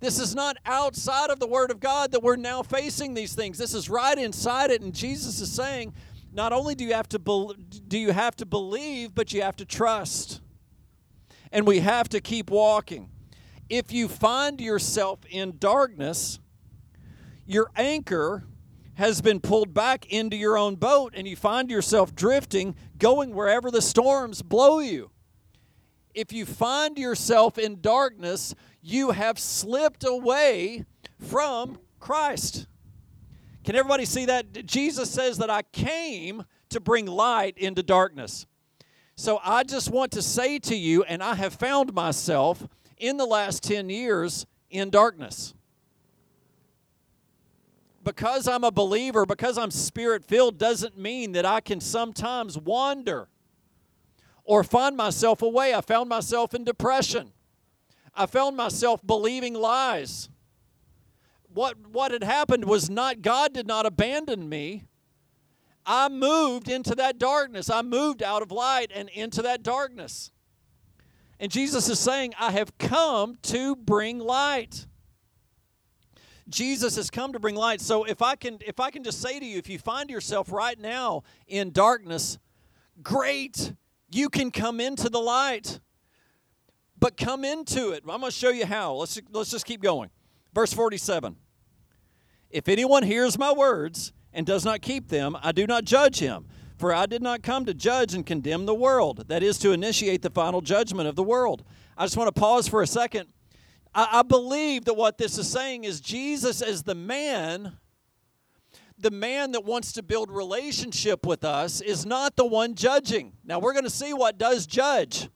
This 0.00 0.18
is 0.18 0.34
not 0.34 0.56
outside 0.66 1.30
of 1.30 1.38
the 1.38 1.46
Word 1.46 1.70
of 1.70 1.78
God 1.78 2.10
that 2.12 2.22
we're 2.22 2.36
now 2.36 2.62
facing 2.62 3.14
these 3.14 3.34
things. 3.34 3.56
This 3.56 3.72
is 3.72 3.88
right 3.88 4.18
inside 4.18 4.70
it, 4.70 4.82
and 4.82 4.92
Jesus 4.92 5.40
is 5.40 5.50
saying, 5.50 5.94
not 6.32 6.52
only 6.52 6.74
do 6.74 6.84
you 6.84 6.92
have 6.92 7.08
to 7.10 7.18
be, 7.18 7.54
do 7.86 7.96
you 7.96 8.10
have 8.10 8.34
to 8.36 8.44
believe, 8.44 9.14
but 9.14 9.32
you 9.32 9.40
have 9.42 9.56
to 9.56 9.64
trust, 9.64 10.40
and 11.52 11.66
we 11.66 11.78
have 11.78 12.08
to 12.10 12.20
keep 12.20 12.50
walking. 12.50 13.08
If 13.68 13.92
you 13.92 14.08
find 14.08 14.60
yourself 14.60 15.20
in 15.28 15.58
darkness, 15.58 16.38
your 17.46 17.70
anchor 17.76 18.44
has 18.94 19.20
been 19.20 19.40
pulled 19.40 19.74
back 19.74 20.06
into 20.12 20.36
your 20.36 20.56
own 20.56 20.76
boat, 20.76 21.14
and 21.16 21.26
you 21.26 21.34
find 21.34 21.70
yourself 21.70 22.14
drifting, 22.14 22.76
going 22.98 23.34
wherever 23.34 23.70
the 23.70 23.82
storms 23.82 24.42
blow 24.42 24.78
you. 24.78 25.10
If 26.14 26.32
you 26.32 26.46
find 26.46 26.96
yourself 26.96 27.58
in 27.58 27.80
darkness, 27.80 28.54
you 28.80 29.10
have 29.10 29.38
slipped 29.38 30.04
away 30.04 30.84
from 31.18 31.78
Christ. 31.98 32.66
Can 33.64 33.74
everybody 33.74 34.04
see 34.04 34.26
that? 34.26 34.66
Jesus 34.66 35.10
says 35.10 35.38
that 35.38 35.50
I 35.50 35.62
came 35.62 36.44
to 36.68 36.80
bring 36.80 37.06
light 37.06 37.58
into 37.58 37.82
darkness. 37.82 38.46
So 39.16 39.40
I 39.42 39.64
just 39.64 39.90
want 39.90 40.12
to 40.12 40.22
say 40.22 40.58
to 40.60 40.76
you, 40.76 41.02
and 41.04 41.22
I 41.22 41.34
have 41.34 41.54
found 41.54 41.94
myself 41.94 42.68
in 42.98 43.16
the 43.16 43.26
last 43.26 43.62
10 43.62 43.90
years 43.90 44.46
in 44.70 44.90
darkness. 44.90 45.54
Because 48.02 48.46
I'm 48.46 48.64
a 48.64 48.70
believer, 48.70 49.24
because 49.24 49.56
I'm 49.56 49.70
spirit 49.70 50.24
filled, 50.24 50.58
doesn't 50.58 50.98
mean 50.98 51.32
that 51.32 51.46
I 51.46 51.60
can 51.60 51.80
sometimes 51.80 52.58
wander 52.58 53.28
or 54.44 54.62
find 54.62 54.96
myself 54.96 55.40
away. 55.40 55.74
I 55.74 55.80
found 55.80 56.08
myself 56.08 56.54
in 56.54 56.64
depression. 56.64 57.32
I 58.14 58.26
found 58.26 58.56
myself 58.56 59.04
believing 59.04 59.54
lies. 59.54 60.28
What, 61.52 61.76
what 61.90 62.12
had 62.12 62.22
happened 62.22 62.66
was 62.66 62.90
not, 62.90 63.22
God 63.22 63.54
did 63.54 63.66
not 63.66 63.86
abandon 63.86 64.48
me. 64.48 64.84
I 65.86 66.08
moved 66.08 66.68
into 66.68 66.94
that 66.96 67.18
darkness. 67.18 67.70
I 67.70 67.82
moved 67.82 68.22
out 68.22 68.42
of 68.42 68.50
light 68.50 68.90
and 68.94 69.08
into 69.10 69.42
that 69.42 69.62
darkness. 69.62 70.30
And 71.40 71.50
Jesus 71.50 71.88
is 71.88 71.98
saying, 71.98 72.34
I 72.38 72.52
have 72.52 72.76
come 72.78 73.38
to 73.42 73.76
bring 73.76 74.18
light. 74.18 74.86
Jesus 76.48 76.96
has 76.96 77.10
come 77.10 77.32
to 77.32 77.40
bring 77.40 77.54
light. 77.54 77.80
So 77.80 78.04
if 78.04 78.22
I 78.22 78.36
can 78.36 78.58
if 78.60 78.78
I 78.78 78.90
can 78.90 79.02
just 79.02 79.20
say 79.20 79.40
to 79.40 79.46
you 79.46 79.58
if 79.58 79.68
you 79.68 79.78
find 79.78 80.10
yourself 80.10 80.52
right 80.52 80.78
now 80.78 81.22
in 81.46 81.70
darkness, 81.70 82.38
great. 83.02 83.72
You 84.10 84.28
can 84.28 84.50
come 84.50 84.80
into 84.80 85.08
the 85.08 85.20
light 85.20 85.80
but 87.04 87.18
come 87.18 87.44
into 87.44 87.90
it. 87.90 88.02
I'm 88.08 88.20
going 88.20 88.32
to 88.32 88.36
show 88.36 88.48
you 88.48 88.64
how. 88.64 88.94
Let's, 88.94 89.20
let's 89.30 89.50
just 89.50 89.66
keep 89.66 89.82
going. 89.82 90.08
Verse 90.54 90.72
47 90.72 91.36
If 92.48 92.66
anyone 92.66 93.02
hears 93.02 93.38
my 93.38 93.52
words 93.52 94.14
and 94.32 94.46
does 94.46 94.64
not 94.64 94.80
keep 94.80 95.08
them, 95.08 95.36
I 95.42 95.52
do 95.52 95.66
not 95.66 95.84
judge 95.84 96.18
him. 96.20 96.46
For 96.76 96.92
I 96.92 97.06
did 97.06 97.22
not 97.22 97.42
come 97.42 97.64
to 97.66 97.74
judge 97.74 98.14
and 98.14 98.26
condemn 98.26 98.66
the 98.66 98.74
world, 98.74 99.28
that 99.28 99.42
is, 99.42 99.58
to 99.58 99.72
initiate 99.72 100.22
the 100.22 100.30
final 100.30 100.60
judgment 100.60 101.08
of 101.08 101.16
the 101.16 101.22
world. 101.22 101.64
I 101.96 102.04
just 102.04 102.16
want 102.16 102.34
to 102.34 102.40
pause 102.40 102.66
for 102.66 102.82
a 102.82 102.86
second. 102.86 103.28
I, 103.94 104.08
I 104.12 104.22
believe 104.22 104.84
that 104.86 104.94
what 104.94 105.18
this 105.18 105.38
is 105.38 105.48
saying 105.48 105.84
is 105.84 106.00
Jesus, 106.00 106.62
as 106.62 106.82
the 106.82 106.94
man, 106.94 107.78
the 108.98 109.12
man 109.12 109.52
that 109.52 109.64
wants 109.64 109.92
to 109.92 110.02
build 110.02 110.30
relationship 110.30 111.24
with 111.24 111.44
us, 111.44 111.80
is 111.80 112.04
not 112.04 112.34
the 112.36 112.44
one 112.44 112.74
judging. 112.74 113.34
Now, 113.44 113.60
we're 113.60 113.72
going 113.72 113.84
to 113.84 113.90
see 113.90 114.12
what 114.12 114.36
does 114.36 114.66
judge 114.66 115.28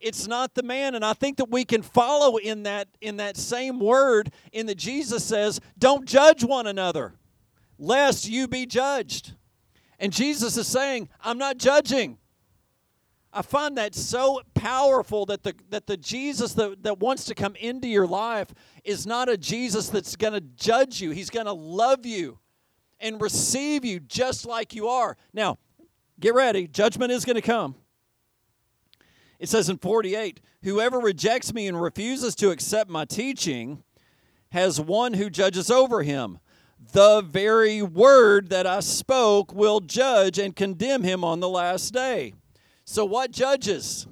it's 0.00 0.26
not 0.26 0.54
the 0.54 0.62
man 0.62 0.94
and 0.94 1.04
i 1.04 1.12
think 1.12 1.36
that 1.36 1.50
we 1.50 1.64
can 1.64 1.82
follow 1.82 2.36
in 2.36 2.64
that 2.64 2.88
in 3.00 3.16
that 3.16 3.36
same 3.36 3.80
word 3.80 4.30
in 4.52 4.66
that 4.66 4.76
jesus 4.76 5.24
says 5.24 5.60
don't 5.78 6.06
judge 6.06 6.44
one 6.44 6.66
another 6.66 7.14
lest 7.78 8.28
you 8.28 8.46
be 8.46 8.66
judged 8.66 9.34
and 9.98 10.12
jesus 10.12 10.56
is 10.56 10.66
saying 10.66 11.08
i'm 11.22 11.38
not 11.38 11.56
judging 11.58 12.18
i 13.32 13.42
find 13.42 13.76
that 13.76 13.94
so 13.94 14.40
powerful 14.66 15.24
that 15.26 15.44
the 15.44 15.54
that 15.70 15.86
the 15.86 15.96
Jesus 15.96 16.54
that, 16.54 16.82
that 16.82 16.98
wants 16.98 17.24
to 17.26 17.34
come 17.36 17.54
into 17.54 17.86
your 17.86 18.06
life 18.06 18.48
is 18.82 19.06
not 19.06 19.28
a 19.28 19.36
Jesus 19.36 19.88
that's 19.88 20.16
going 20.16 20.32
to 20.32 20.40
judge 20.40 21.00
you. 21.00 21.12
He's 21.12 21.30
going 21.30 21.46
to 21.46 21.52
love 21.52 22.04
you 22.04 22.40
and 22.98 23.20
receive 23.20 23.84
you 23.84 24.00
just 24.00 24.44
like 24.44 24.74
you 24.74 24.88
are. 24.88 25.16
Now, 25.32 25.58
get 26.18 26.34
ready. 26.34 26.66
Judgment 26.66 27.12
is 27.12 27.24
going 27.24 27.36
to 27.36 27.42
come. 27.42 27.76
It 29.38 29.48
says 29.48 29.68
in 29.68 29.78
48, 29.78 30.40
whoever 30.62 30.98
rejects 30.98 31.54
me 31.54 31.68
and 31.68 31.80
refuses 31.80 32.34
to 32.36 32.50
accept 32.50 32.90
my 32.90 33.04
teaching 33.04 33.84
has 34.50 34.80
one 34.80 35.14
who 35.14 35.30
judges 35.30 35.70
over 35.70 36.02
him. 36.02 36.38
The 36.92 37.22
very 37.22 37.82
word 37.82 38.48
that 38.50 38.66
I 38.66 38.80
spoke 38.80 39.52
will 39.52 39.80
judge 39.80 40.38
and 40.38 40.54
condemn 40.54 41.02
him 41.02 41.24
on 41.24 41.40
the 41.40 41.48
last 41.48 41.92
day. 41.92 42.34
So, 42.84 43.04
what 43.04 43.32
judges? 43.32 44.06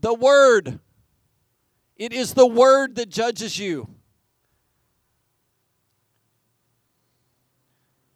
The 0.00 0.14
word. 0.14 0.80
It 1.96 2.12
is 2.12 2.34
the 2.34 2.46
word 2.46 2.96
that 2.96 3.08
judges 3.08 3.58
you. 3.58 3.88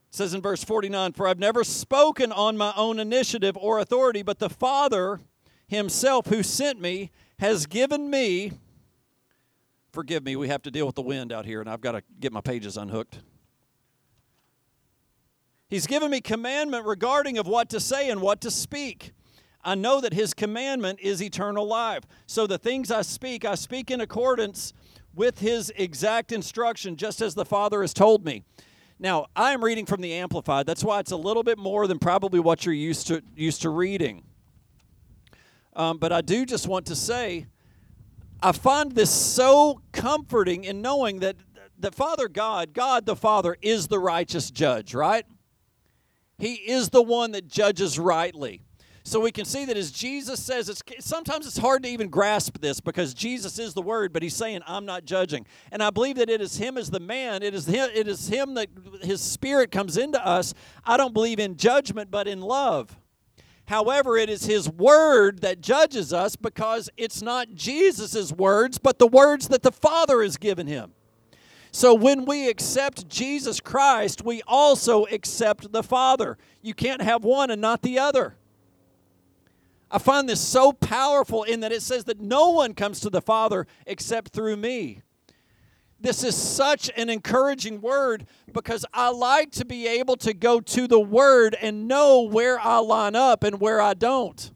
It 0.09 0.17
says 0.17 0.35
in 0.35 0.43
verse 0.43 0.65
49 0.65 1.13
For 1.13 1.29
I've 1.29 1.39
never 1.39 1.65
spoken 1.65 2.33
on 2.33 2.57
my 2.57 2.73
own 2.77 2.99
initiative 2.99 3.57
or 3.57 3.79
authority, 3.79 4.23
but 4.23 4.39
the 4.39 4.51
Father 4.51 5.21
himself 5.67 6.27
who 6.27 6.43
sent 6.43 6.81
me 6.81 7.11
has 7.39 7.67
given 7.67 8.11
me 8.11 8.53
Forgive 9.97 10.25
me, 10.25 10.37
we 10.37 10.49
have 10.49 10.61
to 10.65 10.71
deal 10.71 10.85
with 10.85 10.95
the 10.95 11.01
wind 11.01 11.33
out 11.33 11.47
here, 11.47 11.59
and 11.63 11.71
I've 11.71 11.81
got 11.81 11.93
to 11.93 12.03
get 12.21 12.31
my 12.31 12.43
pages 12.43 12.77
unhooked. 12.77 13.21
He's 15.71 15.87
given 15.87 16.11
me 16.11 16.21
commandment 16.21 16.85
regarding 16.85 17.39
of 17.39 17.47
what 17.47 17.71
to 17.71 17.81
say 17.81 18.11
and 18.11 18.21
what 18.21 18.43
to 18.43 18.51
speak. 18.51 19.15
I 19.65 19.75
know 19.75 20.03
that 20.03 20.13
his 20.13 20.35
commandment 20.35 21.01
is 21.01 21.23
eternal 21.23 21.67
life. 21.67 22.05
So 22.27 22.47
the 22.47 22.59
things 22.59 22.91
I 22.91 23.01
speak, 23.01 23.47
I 23.47 23.55
speak 23.55 23.91
in 23.91 24.03
accordance 24.03 24.75
with 25.15 25.39
his 25.39 25.73
exact 25.77 26.31
instruction, 26.31 26.97
just 26.97 27.23
as 27.23 27.35
the 27.35 27.47
Father 27.47 27.81
has 27.81 27.95
told 27.95 28.23
me. 28.23 28.45
Now, 28.99 29.29
I 29.35 29.53
am 29.53 29.65
reading 29.65 29.87
from 29.87 30.03
the 30.03 30.13
Amplified. 30.13 30.67
That's 30.67 30.85
why 30.85 31.01
it's 31.01 31.13
a 31.13 31.17
little 31.17 31.43
bit 31.43 31.57
more 31.57 31.87
than 31.87 31.99
probably 31.99 32.39
what 32.39 32.67
you're 32.67 32.75
used 32.75 33.07
to 33.07 33.23
used 33.35 33.63
to 33.63 33.71
reading. 33.71 34.25
Um, 35.75 35.97
but 35.97 36.13
I 36.13 36.21
do 36.21 36.45
just 36.45 36.69
want 36.69 36.85
to 36.89 36.95
say 36.95 37.47
I 38.43 38.53
find 38.53 38.93
this 38.93 39.11
so 39.11 39.81
comforting 39.93 40.65
in 40.65 40.83
knowing 40.83 41.21
that 41.21 41.37
the 41.79 41.91
Father 41.91 42.29
God, 42.29 42.73
God 42.73 43.07
the 43.07 43.17
Father, 43.17 43.57
is 43.63 43.89
the 43.89 43.99
righteous 43.99 44.51
judge, 44.51 44.95
right? 44.95 45.25
He 46.39 46.55
is 46.55 46.91
the 46.91 47.03
one 47.03 47.33
that 47.33 47.49
judges 47.49 47.99
rightly. 47.99 48.63
So 49.05 49.21
we 49.21 49.31
can 49.31 49.45
see 49.45 49.65
that 49.67 49.77
as 49.77 49.93
Jesus 49.93 50.43
says, 50.43 50.69
it's 50.69 50.83
sometimes 50.99 51.47
it's 51.47 51.59
hard 51.59 51.85
to 51.85 51.89
even 51.89 52.09
grasp 52.09 52.59
this 52.61 52.81
because 52.81 53.15
Jesus 53.15 53.57
is 53.59 53.73
the 53.73 53.81
Word, 53.81 54.13
but 54.13 54.21
He's 54.21 54.35
saying, 54.35 54.63
"I'm 54.67 54.85
not 54.85 55.05
judging." 55.05 55.47
And 55.71 55.81
I 55.81 55.91
believe 55.91 56.17
that 56.17 56.29
it 56.29 56.41
is 56.41 56.57
Him 56.57 56.77
as 56.77 56.91
the 56.91 56.99
man. 56.99 57.45
It 57.45 57.55
is 57.55 57.67
Him. 57.67 57.89
It 57.95 58.09
is 58.09 58.27
Him 58.27 58.55
that 58.55 58.69
His 59.03 59.21
Spirit 59.21 59.71
comes 59.71 59.97
into 59.97 60.25
us. 60.27 60.55
I 60.85 60.97
don't 60.97 61.15
believe 61.15 61.39
in 61.39 61.57
judgment, 61.57 62.11
but 62.11 62.27
in 62.27 62.41
love. 62.41 62.99
However, 63.67 64.17
it 64.17 64.31
is 64.31 64.47
His 64.47 64.69
Word 64.69 65.41
that 65.41 65.61
judges 65.61 66.13
us 66.13 66.37
because 66.37 66.89
it's 66.97 67.21
not 67.21 67.55
Jesus' 67.55 68.33
words, 68.33 68.79
but 68.79 68.99
the 68.99 69.07
words 69.07 69.49
that 69.49 69.63
the 69.63 69.73
Father 69.73 70.23
has 70.23 70.37
given 70.37 70.67
Him. 70.67 70.93
So 71.73 71.93
when 71.93 72.25
we 72.25 72.49
accept 72.49 73.09
Jesus 73.09 73.61
Christ, 73.61 74.25
we 74.25 74.41
also 74.47 75.05
accept 75.07 75.73
the 75.73 75.83
Father. 75.83 76.39
You 76.63 76.75
can't 76.75 77.03
have 77.03 77.25
one 77.25 77.51
and 77.51 77.61
not 77.61 77.83
the 77.83 77.99
other. 77.99 78.37
I 79.91 79.99
find 79.99 80.29
this 80.29 80.41
so 80.41 80.73
powerful 80.73 81.43
in 81.43 81.61
that 81.61 81.73
it 81.73 81.83
says 81.83 82.05
that 82.05 82.21
no 82.21 82.51
one 82.51 82.73
comes 82.73 83.01
to 83.01 83.11
the 83.11 83.21
Father 83.21 83.67
except 83.87 84.33
through 84.33 84.57
me. 84.57 85.03
This 86.01 86.23
is 86.23 86.37
such 86.37 86.91
an 86.97 87.09
encouraging 87.09 87.81
word 87.81 88.27
because 88.53 88.85
I 88.93 89.11
like 89.11 89.51
to 89.53 89.65
be 89.65 89.87
able 89.87 90.17
to 90.19 90.35
go 90.35 90.61
to 90.61 90.87
the 90.87 91.01
word 91.01 91.57
and 91.61 91.89
know 91.89 92.23
where 92.23 92.61
I 92.61 92.79
line 92.79 93.17
up 93.17 93.43
and 93.43 93.61
where 93.61 93.81
I 93.81 93.95
don't. 93.95 94.51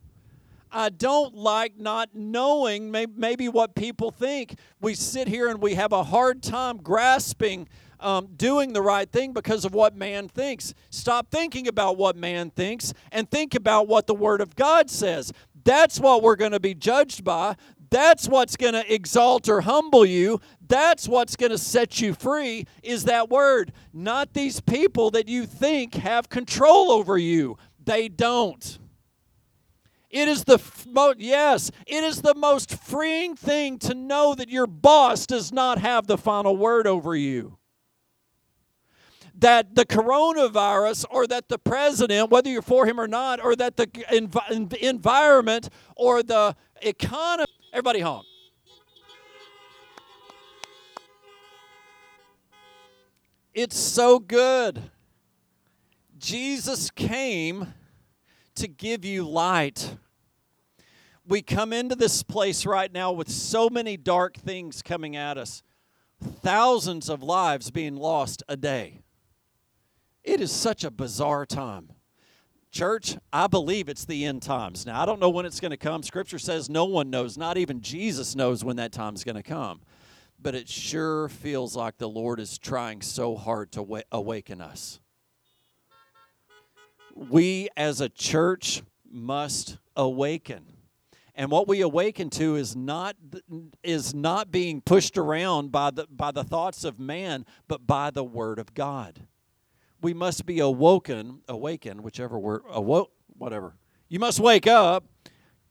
I 0.72 0.90
don't 0.90 1.34
like 1.34 1.78
not 1.78 2.10
knowing 2.14 2.90
maybe 2.90 3.48
what 3.48 3.74
people 3.74 4.10
think. 4.10 4.54
We 4.80 4.94
sit 4.94 5.26
here 5.28 5.48
and 5.48 5.60
we 5.60 5.74
have 5.74 5.92
a 5.92 6.04
hard 6.04 6.42
time 6.42 6.76
grasping 6.76 7.68
um, 7.98 8.28
doing 8.36 8.72
the 8.72 8.82
right 8.82 9.10
thing 9.10 9.32
because 9.32 9.64
of 9.64 9.74
what 9.74 9.96
man 9.96 10.28
thinks. 10.28 10.74
Stop 10.90 11.30
thinking 11.30 11.68
about 11.68 11.96
what 11.96 12.16
man 12.16 12.50
thinks 12.50 12.92
and 13.12 13.30
think 13.30 13.54
about 13.54 13.88
what 13.88 14.06
the 14.06 14.14
Word 14.14 14.40
of 14.40 14.56
God 14.56 14.90
says. 14.90 15.32
That's 15.64 16.00
what 16.00 16.22
we're 16.22 16.36
going 16.36 16.52
to 16.52 16.60
be 16.60 16.74
judged 16.74 17.24
by. 17.24 17.56
That's 17.90 18.28
what's 18.28 18.56
going 18.56 18.74
to 18.74 18.92
exalt 18.92 19.48
or 19.48 19.62
humble 19.62 20.06
you. 20.06 20.40
That's 20.66 21.08
what's 21.08 21.34
going 21.34 21.50
to 21.50 21.58
set 21.58 22.00
you 22.00 22.14
free 22.14 22.66
is 22.82 23.04
that 23.04 23.28
word, 23.28 23.72
not 23.92 24.32
these 24.32 24.60
people 24.60 25.10
that 25.10 25.28
you 25.28 25.44
think 25.44 25.94
have 25.94 26.28
control 26.28 26.92
over 26.92 27.18
you. 27.18 27.58
They 27.84 28.08
don't. 28.08 28.78
It 30.08 30.28
is 30.28 30.44
the 30.44 30.60
most, 30.88 31.20
yes, 31.20 31.70
it 31.86 32.02
is 32.02 32.22
the 32.22 32.34
most 32.34 32.74
freeing 32.82 33.36
thing 33.36 33.78
to 33.80 33.94
know 33.94 34.34
that 34.34 34.48
your 34.48 34.66
boss 34.66 35.26
does 35.26 35.52
not 35.52 35.78
have 35.78 36.06
the 36.06 36.18
final 36.18 36.56
word 36.56 36.86
over 36.86 37.14
you. 37.14 37.58
That 39.36 39.74
the 39.74 39.86
coronavirus 39.86 41.06
or 41.10 41.26
that 41.28 41.48
the 41.48 41.58
president, 41.58 42.30
whether 42.30 42.50
you're 42.50 42.60
for 42.60 42.86
him 42.86 43.00
or 43.00 43.08
not, 43.08 43.42
or 43.42 43.56
that 43.56 43.76
the 43.76 43.86
env- 43.86 44.76
environment 44.76 45.68
or 45.96 46.22
the 46.22 46.56
economy, 46.82 47.49
everybody 47.72 48.00
home. 48.00 48.24
It's 53.52 53.78
so 53.78 54.18
good. 54.18 54.90
Jesus 56.18 56.90
came 56.90 57.74
to 58.54 58.68
give 58.68 59.04
you 59.04 59.28
light. 59.28 59.96
We 61.26 61.42
come 61.42 61.72
into 61.72 61.96
this 61.96 62.22
place 62.22 62.66
right 62.66 62.92
now 62.92 63.12
with 63.12 63.30
so 63.30 63.68
many 63.68 63.96
dark 63.96 64.36
things 64.36 64.82
coming 64.82 65.16
at 65.16 65.38
us, 65.38 65.62
thousands 66.20 67.08
of 67.08 67.22
lives 67.22 67.70
being 67.70 67.96
lost 67.96 68.42
a 68.48 68.56
day. 68.56 69.02
It 70.22 70.40
is 70.40 70.52
such 70.52 70.84
a 70.84 70.90
bizarre 70.90 71.46
time. 71.46 71.90
Church, 72.70 73.16
I 73.32 73.46
believe 73.46 73.88
it's 73.88 74.04
the 74.04 74.24
end 74.24 74.42
times. 74.42 74.86
Now, 74.86 75.02
I 75.02 75.06
don't 75.06 75.20
know 75.20 75.30
when 75.30 75.44
it's 75.44 75.60
going 75.60 75.72
to 75.72 75.76
come. 75.76 76.02
Scripture 76.02 76.38
says 76.38 76.70
no 76.70 76.84
one 76.84 77.10
knows, 77.10 77.36
not 77.36 77.56
even 77.56 77.80
Jesus 77.80 78.36
knows 78.36 78.64
when 78.64 78.76
that 78.76 78.92
time's 78.92 79.24
going 79.24 79.36
to 79.36 79.42
come 79.42 79.80
but 80.42 80.54
it 80.54 80.68
sure 80.68 81.28
feels 81.28 81.76
like 81.76 81.98
the 81.98 82.08
Lord 82.08 82.40
is 82.40 82.58
trying 82.58 83.02
so 83.02 83.36
hard 83.36 83.72
to 83.72 84.02
awaken 84.10 84.60
us. 84.60 85.00
We 87.14 87.68
as 87.76 88.00
a 88.00 88.08
church 88.08 88.82
must 89.10 89.78
awaken. 89.96 90.64
And 91.34 91.50
what 91.50 91.68
we 91.68 91.80
awaken 91.80 92.30
to 92.30 92.56
is 92.56 92.76
not 92.76 93.16
is 93.82 94.14
not 94.14 94.50
being 94.50 94.80
pushed 94.80 95.16
around 95.16 95.72
by 95.72 95.90
the 95.90 96.06
by 96.10 96.32
the 96.32 96.44
thoughts 96.44 96.84
of 96.84 96.98
man, 96.98 97.46
but 97.66 97.86
by 97.86 98.10
the 98.10 98.24
word 98.24 98.58
of 98.58 98.74
God. 98.74 99.26
We 100.02 100.14
must 100.14 100.46
be 100.46 100.60
awoken, 100.60 101.40
awakened, 101.48 102.02
whichever 102.02 102.38
word, 102.38 102.62
awoke, 102.70 103.12
whatever. 103.36 103.76
You 104.08 104.18
must 104.18 104.40
wake 104.40 104.66
up 104.66 105.04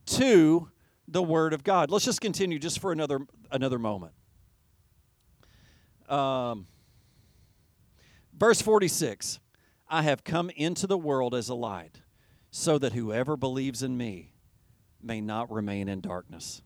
to 0.05 0.69
the 1.07 1.23
word 1.23 1.53
of 1.53 1.63
God. 1.63 1.91
Let's 1.91 2.05
just 2.05 2.21
continue 2.21 2.59
just 2.59 2.79
for 2.79 2.91
another 2.91 3.19
another 3.51 3.79
moment. 3.79 4.13
Um, 6.07 6.67
verse 8.37 8.61
46 8.61 9.39
I 9.87 10.03
have 10.03 10.23
come 10.23 10.49
into 10.51 10.87
the 10.87 10.97
world 10.97 11.33
as 11.33 11.49
a 11.49 11.55
light, 11.55 12.01
so 12.51 12.77
that 12.77 12.93
whoever 12.93 13.35
believes 13.35 13.81
in 13.81 13.97
me 13.97 14.33
may 15.01 15.21
not 15.21 15.51
remain 15.51 15.87
in 15.87 16.01
darkness. 16.01 16.61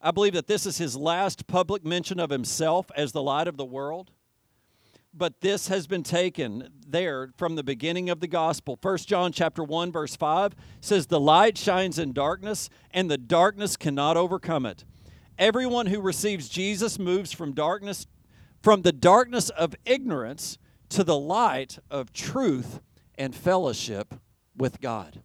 I 0.00 0.10
believe 0.10 0.32
that 0.32 0.48
this 0.48 0.66
is 0.66 0.78
his 0.78 0.96
last 0.96 1.46
public 1.46 1.84
mention 1.84 2.18
of 2.18 2.30
himself 2.30 2.90
as 2.96 3.12
the 3.12 3.22
light 3.22 3.46
of 3.46 3.56
the 3.56 3.64
world. 3.64 4.10
But 5.14 5.40
this 5.42 5.68
has 5.68 5.86
been 5.86 6.02
taken 6.02 6.68
there 6.86 7.32
from 7.36 7.54
the 7.54 7.62
beginning 7.62 8.08
of 8.08 8.20
the 8.20 8.26
gospel. 8.26 8.78
1 8.80 8.98
John 8.98 9.32
chapter 9.32 9.62
1 9.62 9.92
verse 9.92 10.16
5 10.16 10.54
says 10.80 11.06
the 11.06 11.20
light 11.20 11.58
shines 11.58 11.98
in 11.98 12.12
darkness 12.12 12.70
and 12.90 13.10
the 13.10 13.18
darkness 13.18 13.76
cannot 13.76 14.16
overcome 14.16 14.64
it. 14.64 14.84
Everyone 15.38 15.86
who 15.86 16.00
receives 16.00 16.48
Jesus 16.48 16.98
moves 16.98 17.32
from 17.32 17.52
darkness 17.52 18.06
from 18.62 18.82
the 18.82 18.92
darkness 18.92 19.50
of 19.50 19.74
ignorance 19.84 20.56
to 20.88 21.02
the 21.02 21.18
light 21.18 21.78
of 21.90 22.12
truth 22.12 22.80
and 23.16 23.34
fellowship 23.34 24.14
with 24.56 24.80
God. 24.80 25.22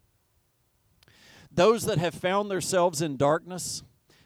Those 1.50 1.84
that 1.84 1.98
have 1.98 2.14
found 2.14 2.50
themselves 2.50 3.00
in 3.00 3.16
darkness, 3.16 3.82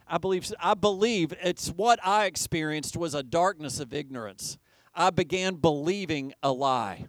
I 0.07 0.19
believe 0.19 0.53
I 0.61 0.75
believe 0.75 1.33
it's 1.43 1.69
what 1.69 2.01
I 2.05 2.27
experienced 2.27 2.97
was 2.97 3.15
a 3.15 3.23
darkness 3.23 3.81
of 3.81 3.93
ignorance. 3.93 4.59
I 4.95 5.11
began 5.11 5.55
believing 5.55 6.33
a 6.43 6.53
lie. 6.53 7.07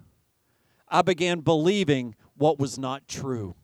I 0.87 1.01
began 1.01 1.41
believing 1.41 2.15
what 2.35 2.59
was 2.59 2.77
not 2.77 3.07
true. 3.07 3.55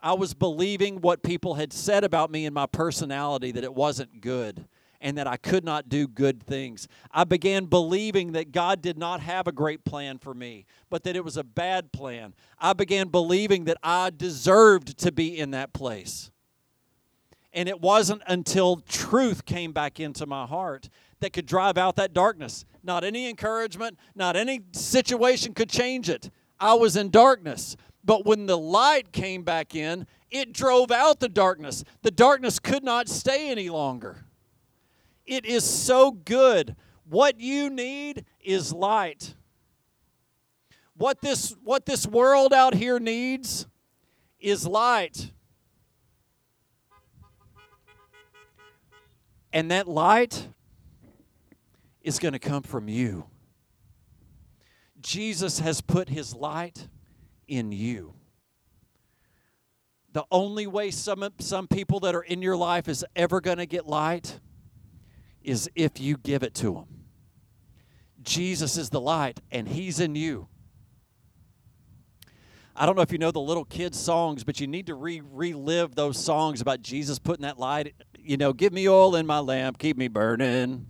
I 0.00 0.14
was 0.14 0.34
believing 0.34 1.00
what 1.00 1.22
people 1.22 1.54
had 1.54 1.72
said 1.72 2.02
about 2.02 2.30
me 2.30 2.44
and 2.44 2.54
my 2.54 2.66
personality 2.66 3.52
that 3.52 3.62
it 3.62 3.74
wasn't 3.74 4.20
good 4.20 4.66
and 5.00 5.18
that 5.18 5.26
I 5.26 5.36
could 5.36 5.64
not 5.64 5.88
do 5.88 6.06
good 6.08 6.42
things. 6.42 6.88
I 7.10 7.24
began 7.24 7.66
believing 7.66 8.32
that 8.32 8.52
God 8.52 8.80
did 8.80 8.96
not 8.96 9.20
have 9.20 9.46
a 9.46 9.52
great 9.52 9.84
plan 9.84 10.18
for 10.18 10.32
me, 10.32 10.64
but 10.90 11.02
that 11.04 11.16
it 11.16 11.24
was 11.24 11.36
a 11.36 11.44
bad 11.44 11.92
plan. 11.92 12.34
I 12.58 12.72
began 12.72 13.08
believing 13.08 13.64
that 13.64 13.78
I 13.82 14.10
deserved 14.10 14.98
to 14.98 15.12
be 15.12 15.38
in 15.38 15.50
that 15.50 15.72
place. 15.72 16.30
And 17.52 17.68
it 17.68 17.80
wasn't 17.80 18.22
until 18.26 18.76
truth 18.76 19.44
came 19.44 19.72
back 19.72 20.00
into 20.00 20.24
my 20.24 20.46
heart 20.46 20.88
that 21.20 21.32
could 21.32 21.46
drive 21.46 21.76
out 21.76 21.96
that 21.96 22.14
darkness. 22.14 22.64
Not 22.82 23.04
any 23.04 23.28
encouragement, 23.28 23.98
not 24.14 24.36
any 24.36 24.60
situation 24.72 25.54
could 25.54 25.68
change 25.68 26.08
it. 26.08 26.30
I 26.58 26.74
was 26.74 26.96
in 26.96 27.10
darkness. 27.10 27.76
But 28.04 28.26
when 28.26 28.46
the 28.46 28.58
light 28.58 29.12
came 29.12 29.42
back 29.42 29.74
in, 29.74 30.06
it 30.30 30.52
drove 30.52 30.90
out 30.90 31.20
the 31.20 31.28
darkness. 31.28 31.84
The 32.02 32.10
darkness 32.10 32.58
could 32.58 32.82
not 32.82 33.08
stay 33.08 33.50
any 33.50 33.68
longer. 33.68 34.24
It 35.24 35.44
is 35.44 35.64
so 35.64 36.10
good. 36.10 36.74
What 37.08 37.38
you 37.38 37.70
need 37.70 38.24
is 38.40 38.72
light. 38.72 39.34
What 40.96 41.20
this, 41.20 41.54
what 41.62 41.86
this 41.86 42.06
world 42.06 42.52
out 42.52 42.74
here 42.74 42.98
needs 42.98 43.66
is 44.40 44.66
light. 44.66 45.30
And 49.52 49.70
that 49.70 49.86
light 49.86 50.48
is 52.04 52.18
going 52.18 52.32
to 52.32 52.38
come 52.38 52.62
from 52.62 52.88
you. 52.88 53.26
Jesus 55.00 55.58
has 55.58 55.80
put 55.80 56.08
his 56.08 56.34
light 56.34 56.88
in 57.48 57.72
you. 57.72 58.14
The 60.12 60.24
only 60.30 60.66
way 60.66 60.90
some, 60.90 61.26
some 61.38 61.66
people 61.66 62.00
that 62.00 62.14
are 62.14 62.22
in 62.22 62.42
your 62.42 62.56
life 62.56 62.88
is 62.88 63.04
ever 63.16 63.40
going 63.40 63.56
to 63.58 63.66
get 63.66 63.86
light 63.86 64.40
is 65.42 65.70
if 65.74 66.00
you 66.00 66.16
give 66.18 66.42
it 66.42 66.54
to 66.56 66.74
them. 66.74 66.86
Jesus 68.22 68.76
is 68.76 68.90
the 68.90 69.00
light, 69.00 69.40
and 69.50 69.66
He's 69.66 69.98
in 69.98 70.14
you. 70.14 70.48
I 72.74 72.86
don't 72.86 72.96
know 72.96 73.02
if 73.02 73.12
you 73.12 73.18
know 73.18 73.30
the 73.30 73.40
little 73.40 73.64
kids' 73.64 73.98
songs, 73.98 74.44
but 74.44 74.60
you 74.60 74.66
need 74.66 74.86
to 74.86 74.94
re- 74.94 75.22
relive 75.30 75.94
those 75.94 76.16
songs 76.16 76.60
about 76.60 76.82
Jesus 76.82 77.18
putting 77.18 77.42
that 77.42 77.58
light. 77.58 77.94
You 78.18 78.36
know, 78.36 78.52
give 78.52 78.72
me 78.72 78.88
oil 78.88 79.16
in 79.16 79.26
my 79.26 79.40
lamp, 79.40 79.78
keep 79.78 79.96
me 79.96 80.08
burning. 80.08 80.86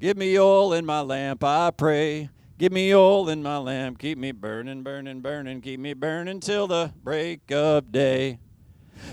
Give 0.00 0.16
me 0.16 0.40
oil 0.40 0.72
in 0.72 0.86
my 0.86 1.02
lamp, 1.02 1.44
I 1.44 1.70
pray. 1.70 2.30
Give 2.56 2.72
me 2.72 2.94
oil 2.94 3.28
in 3.28 3.42
my 3.42 3.58
lamp, 3.58 3.98
keep 3.98 4.16
me 4.16 4.32
burning, 4.32 4.82
burning, 4.82 5.20
burning, 5.20 5.60
keep 5.60 5.78
me 5.78 5.92
burning 5.92 6.40
till 6.40 6.66
the 6.66 6.94
break 7.04 7.52
of 7.52 7.92
day. 7.92 8.38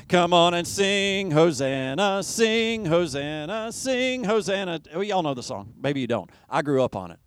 Come 0.07 0.31
on 0.31 0.53
and 0.53 0.65
sing 0.65 1.31
Hosanna, 1.31 2.23
sing 2.23 2.85
Hosanna, 2.85 3.69
sing 3.73 4.23
Hosanna. 4.23 4.79
We 4.95 5.11
all 5.11 5.23
know 5.23 5.33
the 5.33 5.43
song. 5.43 5.73
Maybe 5.77 5.99
you 5.99 6.07
don't. 6.07 6.29
I 6.49 6.61
grew 6.61 6.81
up 6.81 6.95
on 6.95 7.11
it. 7.11 7.19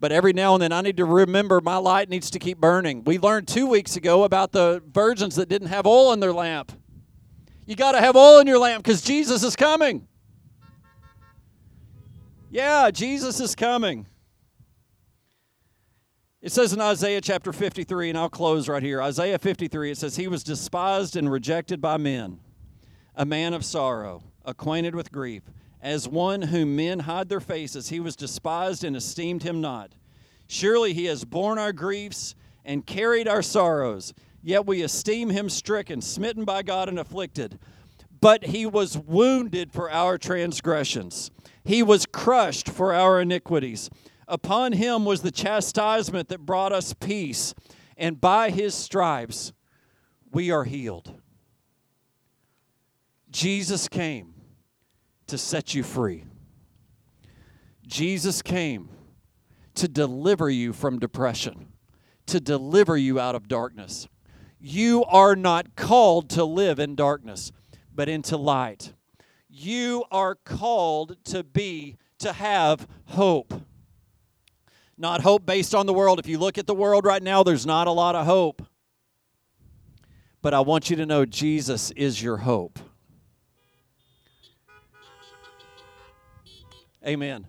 But 0.00 0.12
every 0.12 0.34
now 0.34 0.52
and 0.52 0.62
then 0.62 0.72
I 0.72 0.82
need 0.82 0.98
to 0.98 1.06
remember 1.06 1.62
my 1.62 1.78
light 1.78 2.10
needs 2.10 2.28
to 2.32 2.38
keep 2.38 2.58
burning. 2.58 3.04
We 3.04 3.18
learned 3.18 3.48
two 3.48 3.66
weeks 3.66 3.96
ago 3.96 4.24
about 4.24 4.52
the 4.52 4.82
virgins 4.92 5.36
that 5.36 5.48
didn't 5.48 5.68
have 5.68 5.86
oil 5.86 6.12
in 6.12 6.20
their 6.20 6.34
lamp. 6.34 6.72
You 7.64 7.74
got 7.74 7.92
to 7.92 8.00
have 8.00 8.16
oil 8.16 8.40
in 8.40 8.46
your 8.46 8.58
lamp 8.58 8.84
because 8.84 9.00
Jesus 9.00 9.42
is 9.42 9.56
coming. 9.56 10.07
Yeah, 12.50 12.90
Jesus 12.90 13.40
is 13.40 13.54
coming. 13.54 14.06
It 16.40 16.52
says 16.52 16.72
in 16.72 16.80
Isaiah 16.80 17.20
chapter 17.20 17.52
53, 17.52 18.10
and 18.10 18.18
I'll 18.18 18.30
close 18.30 18.68
right 18.68 18.82
here. 18.82 19.02
Isaiah 19.02 19.38
53, 19.38 19.90
it 19.90 19.98
says, 19.98 20.16
He 20.16 20.28
was 20.28 20.42
despised 20.42 21.16
and 21.16 21.30
rejected 21.30 21.80
by 21.80 21.98
men, 21.98 22.40
a 23.14 23.26
man 23.26 23.52
of 23.52 23.64
sorrow, 23.64 24.22
acquainted 24.46 24.94
with 24.94 25.12
grief. 25.12 25.42
As 25.82 26.08
one 26.08 26.42
whom 26.42 26.74
men 26.74 27.00
hide 27.00 27.28
their 27.28 27.40
faces, 27.40 27.90
he 27.90 28.00
was 28.00 28.16
despised 28.16 28.82
and 28.82 28.96
esteemed 28.96 29.42
him 29.42 29.60
not. 29.60 29.94
Surely 30.46 30.94
he 30.94 31.04
has 31.04 31.24
borne 31.24 31.58
our 31.58 31.72
griefs 31.72 32.34
and 32.64 32.86
carried 32.86 33.28
our 33.28 33.42
sorrows, 33.42 34.14
yet 34.42 34.64
we 34.64 34.82
esteem 34.82 35.28
him 35.28 35.50
stricken, 35.50 36.00
smitten 36.00 36.44
by 36.44 36.62
God, 36.62 36.88
and 36.88 36.98
afflicted. 36.98 37.58
But 38.20 38.46
he 38.46 38.66
was 38.66 38.98
wounded 38.98 39.72
for 39.72 39.90
our 39.90 40.18
transgressions 40.18 41.30
he 41.68 41.82
was 41.82 42.06
crushed 42.06 42.70
for 42.70 42.94
our 42.94 43.20
iniquities. 43.20 43.90
Upon 44.26 44.72
him 44.72 45.04
was 45.04 45.20
the 45.20 45.30
chastisement 45.30 46.30
that 46.30 46.46
brought 46.46 46.72
us 46.72 46.94
peace, 46.94 47.54
and 47.94 48.18
by 48.18 48.48
his 48.48 48.72
stripes 48.74 49.52
we 50.32 50.50
are 50.50 50.64
healed. 50.64 51.20
Jesus 53.30 53.86
came 53.86 54.32
to 55.26 55.36
set 55.36 55.74
you 55.74 55.82
free. 55.82 56.24
Jesus 57.86 58.40
came 58.40 58.88
to 59.74 59.88
deliver 59.88 60.48
you 60.48 60.72
from 60.72 60.98
depression, 60.98 61.66
to 62.24 62.40
deliver 62.40 62.96
you 62.96 63.20
out 63.20 63.34
of 63.34 63.46
darkness. 63.46 64.08
You 64.58 65.04
are 65.04 65.36
not 65.36 65.76
called 65.76 66.30
to 66.30 66.46
live 66.46 66.78
in 66.78 66.94
darkness, 66.94 67.52
but 67.98 68.08
into 68.08 68.36
light 68.36 68.92
you 69.48 70.04
are 70.12 70.36
called 70.36 71.16
to 71.24 71.42
be, 71.42 71.96
to 72.20 72.32
have 72.32 72.86
hope. 73.06 73.52
Not 74.96 75.22
hope 75.22 75.44
based 75.44 75.74
on 75.74 75.86
the 75.86 75.92
world. 75.92 76.20
If 76.20 76.28
you 76.28 76.38
look 76.38 76.58
at 76.58 76.68
the 76.68 76.74
world 76.74 77.04
right 77.04 77.22
now, 77.22 77.42
there's 77.42 77.66
not 77.66 77.88
a 77.88 77.90
lot 77.90 78.14
of 78.14 78.24
hope. 78.24 78.62
But 80.42 80.54
I 80.54 80.60
want 80.60 80.90
you 80.90 80.96
to 80.96 81.06
know 81.06 81.24
Jesus 81.24 81.90
is 81.92 82.22
your 82.22 82.36
hope. 82.36 82.78
Amen. 87.04 87.48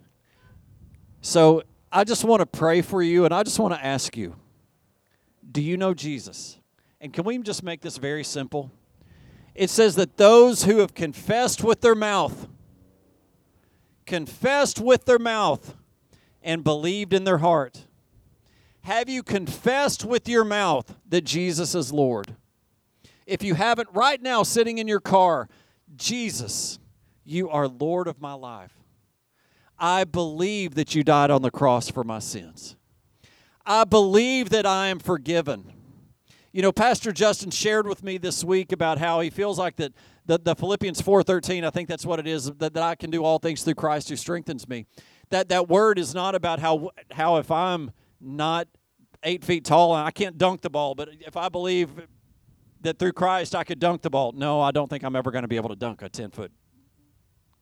So 1.20 1.62
I 1.92 2.02
just 2.02 2.24
want 2.24 2.40
to 2.40 2.46
pray 2.46 2.82
for 2.82 3.02
you 3.02 3.24
and 3.24 3.32
I 3.32 3.44
just 3.44 3.60
want 3.60 3.74
to 3.74 3.84
ask 3.84 4.16
you 4.16 4.34
do 5.48 5.62
you 5.62 5.76
know 5.76 5.94
Jesus? 5.94 6.58
And 7.00 7.12
can 7.12 7.24
we 7.24 7.38
just 7.38 7.62
make 7.62 7.80
this 7.82 7.98
very 7.98 8.24
simple? 8.24 8.72
It 9.60 9.68
says 9.68 9.94
that 9.96 10.16
those 10.16 10.64
who 10.64 10.78
have 10.78 10.94
confessed 10.94 11.62
with 11.62 11.82
their 11.82 11.94
mouth, 11.94 12.48
confessed 14.06 14.80
with 14.80 15.04
their 15.04 15.18
mouth, 15.18 15.74
and 16.40 16.64
believed 16.64 17.12
in 17.12 17.24
their 17.24 17.36
heart. 17.36 17.84
Have 18.84 19.10
you 19.10 19.22
confessed 19.22 20.02
with 20.02 20.26
your 20.26 20.44
mouth 20.44 20.96
that 21.06 21.26
Jesus 21.26 21.74
is 21.74 21.92
Lord? 21.92 22.36
If 23.26 23.42
you 23.42 23.52
haven't, 23.52 23.90
right 23.92 24.22
now, 24.22 24.44
sitting 24.44 24.78
in 24.78 24.88
your 24.88 24.98
car, 24.98 25.46
Jesus, 25.94 26.78
you 27.22 27.50
are 27.50 27.68
Lord 27.68 28.08
of 28.08 28.18
my 28.18 28.32
life. 28.32 28.72
I 29.78 30.04
believe 30.04 30.74
that 30.76 30.94
you 30.94 31.04
died 31.04 31.30
on 31.30 31.42
the 31.42 31.50
cross 31.50 31.90
for 31.90 32.02
my 32.02 32.20
sins. 32.20 32.76
I 33.66 33.84
believe 33.84 34.48
that 34.48 34.64
I 34.64 34.86
am 34.86 35.00
forgiven. 35.00 35.74
You 36.52 36.62
know, 36.62 36.72
Pastor 36.72 37.12
Justin 37.12 37.52
shared 37.52 37.86
with 37.86 38.02
me 38.02 38.18
this 38.18 38.42
week 38.42 38.72
about 38.72 38.98
how 38.98 39.20
he 39.20 39.30
feels 39.30 39.56
like 39.56 39.76
that 39.76 39.92
the, 40.26 40.36
the 40.36 40.56
Philippians 40.56 41.00
4.13, 41.00 41.64
I 41.64 41.70
think 41.70 41.88
that's 41.88 42.04
what 42.04 42.18
it 42.18 42.26
is, 42.26 42.46
that, 42.46 42.74
that 42.74 42.82
I 42.82 42.96
can 42.96 43.08
do 43.10 43.22
all 43.22 43.38
things 43.38 43.62
through 43.62 43.76
Christ 43.76 44.08
who 44.08 44.16
strengthens 44.16 44.68
me. 44.68 44.86
That 45.28 45.48
that 45.50 45.68
word 45.68 45.96
is 45.96 46.12
not 46.12 46.34
about 46.34 46.58
how 46.58 46.90
how 47.12 47.36
if 47.36 47.52
I'm 47.52 47.92
not 48.20 48.66
eight 49.22 49.44
feet 49.44 49.64
tall 49.64 49.94
and 49.94 50.04
I 50.04 50.10
can't 50.10 50.36
dunk 50.36 50.62
the 50.62 50.70
ball, 50.70 50.96
but 50.96 51.10
if 51.20 51.36
I 51.36 51.48
believe 51.48 51.90
that 52.80 52.98
through 52.98 53.12
Christ 53.12 53.54
I 53.54 53.62
could 53.62 53.78
dunk 53.78 54.02
the 54.02 54.10
ball, 54.10 54.32
no, 54.32 54.60
I 54.60 54.72
don't 54.72 54.90
think 54.90 55.04
I'm 55.04 55.14
ever 55.14 55.30
going 55.30 55.42
to 55.42 55.48
be 55.48 55.54
able 55.54 55.68
to 55.68 55.76
dunk 55.76 56.02
a 56.02 56.08
10 56.08 56.30
foot 56.30 56.50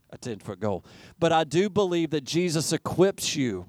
a 0.08 0.16
10 0.16 0.38
foot 0.38 0.60
goal. 0.60 0.82
But 1.18 1.30
I 1.30 1.44
do 1.44 1.68
believe 1.68 2.08
that 2.10 2.24
Jesus 2.24 2.72
equips 2.72 3.36
you 3.36 3.66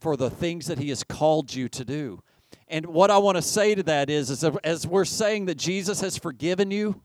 for 0.00 0.18
the 0.18 0.28
things 0.28 0.66
that 0.66 0.78
he 0.78 0.90
has 0.90 1.02
called 1.02 1.54
you 1.54 1.66
to 1.70 1.82
do. 1.82 2.22
And 2.70 2.86
what 2.86 3.10
I 3.10 3.18
want 3.18 3.36
to 3.36 3.42
say 3.42 3.74
to 3.74 3.82
that 3.82 4.08
is, 4.08 4.30
is 4.30 4.44
as 4.62 4.86
we're 4.86 5.04
saying 5.04 5.46
that 5.46 5.56
Jesus 5.56 6.00
has 6.00 6.16
forgiven 6.16 6.70
you, 6.70 7.02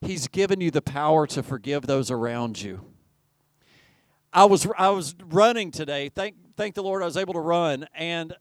He's 0.00 0.28
given 0.28 0.60
you 0.60 0.70
the 0.70 0.82
power 0.82 1.26
to 1.28 1.42
forgive 1.42 1.86
those 1.86 2.10
around 2.10 2.60
you. 2.60 2.84
I 4.32 4.44
was 4.44 4.66
I 4.76 4.90
was 4.90 5.14
running 5.24 5.70
today. 5.70 6.10
Thank 6.10 6.36
thank 6.56 6.74
the 6.74 6.82
Lord 6.82 7.02
I 7.02 7.06
was 7.06 7.16
able 7.16 7.34
to 7.34 7.40
run 7.40 7.86
and 7.94 8.34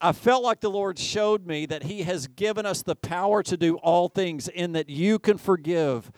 I 0.00 0.12
felt 0.12 0.42
like 0.42 0.60
the 0.60 0.70
Lord 0.70 0.98
showed 0.98 1.46
me 1.46 1.66
that 1.66 1.84
He 1.84 2.02
has 2.02 2.26
given 2.26 2.66
us 2.66 2.82
the 2.82 2.96
power 2.96 3.42
to 3.44 3.56
do 3.56 3.76
all 3.76 4.08
things 4.08 4.48
in 4.48 4.72
that 4.72 4.90
you 4.90 5.18
can 5.18 5.38
forgive 5.38 6.10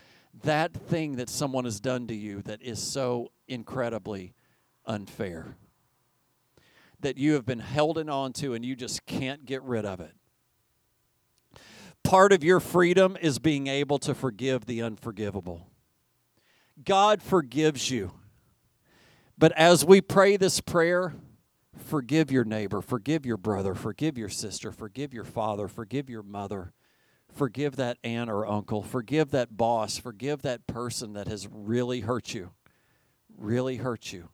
that 0.42 0.72
thing 0.72 1.16
that 1.16 1.28
someone 1.28 1.64
has 1.64 1.80
done 1.80 2.06
to 2.08 2.14
you 2.14 2.42
that 2.42 2.62
is 2.62 2.82
so 2.82 3.30
incredibly 3.48 4.34
unfair 4.86 5.56
that 7.00 7.18
you 7.18 7.34
have 7.34 7.46
been 7.46 7.60
holding 7.60 8.08
on 8.08 8.32
to 8.34 8.54
and 8.54 8.64
you 8.64 8.76
just 8.76 9.06
can't 9.06 9.44
get 9.44 9.62
rid 9.62 9.84
of 9.84 10.00
it. 10.00 10.12
Part 12.02 12.32
of 12.32 12.44
your 12.44 12.60
freedom 12.60 13.16
is 13.20 13.38
being 13.38 13.66
able 13.66 13.98
to 13.98 14.14
forgive 14.14 14.66
the 14.66 14.82
unforgivable. 14.82 15.68
God 16.84 17.22
forgives 17.22 17.90
you. 17.90 18.12
But 19.38 19.52
as 19.52 19.84
we 19.84 20.00
pray 20.00 20.36
this 20.36 20.60
prayer, 20.60 21.14
forgive 21.76 22.30
your 22.30 22.44
neighbor, 22.44 22.80
forgive 22.80 23.26
your 23.26 23.36
brother, 23.36 23.74
forgive 23.74 24.16
your 24.16 24.28
sister, 24.28 24.72
forgive 24.72 25.12
your 25.12 25.24
father, 25.24 25.68
forgive 25.68 26.08
your 26.08 26.22
mother, 26.22 26.72
Forgive 27.36 27.76
that 27.76 27.98
aunt 28.02 28.30
or 28.30 28.46
uncle. 28.46 28.82
Forgive 28.82 29.30
that 29.32 29.58
boss. 29.58 29.98
Forgive 29.98 30.40
that 30.40 30.66
person 30.66 31.12
that 31.12 31.28
has 31.28 31.46
really 31.52 32.00
hurt 32.00 32.32
you, 32.32 32.52
really 33.36 33.76
hurt 33.76 34.10
you 34.10 34.30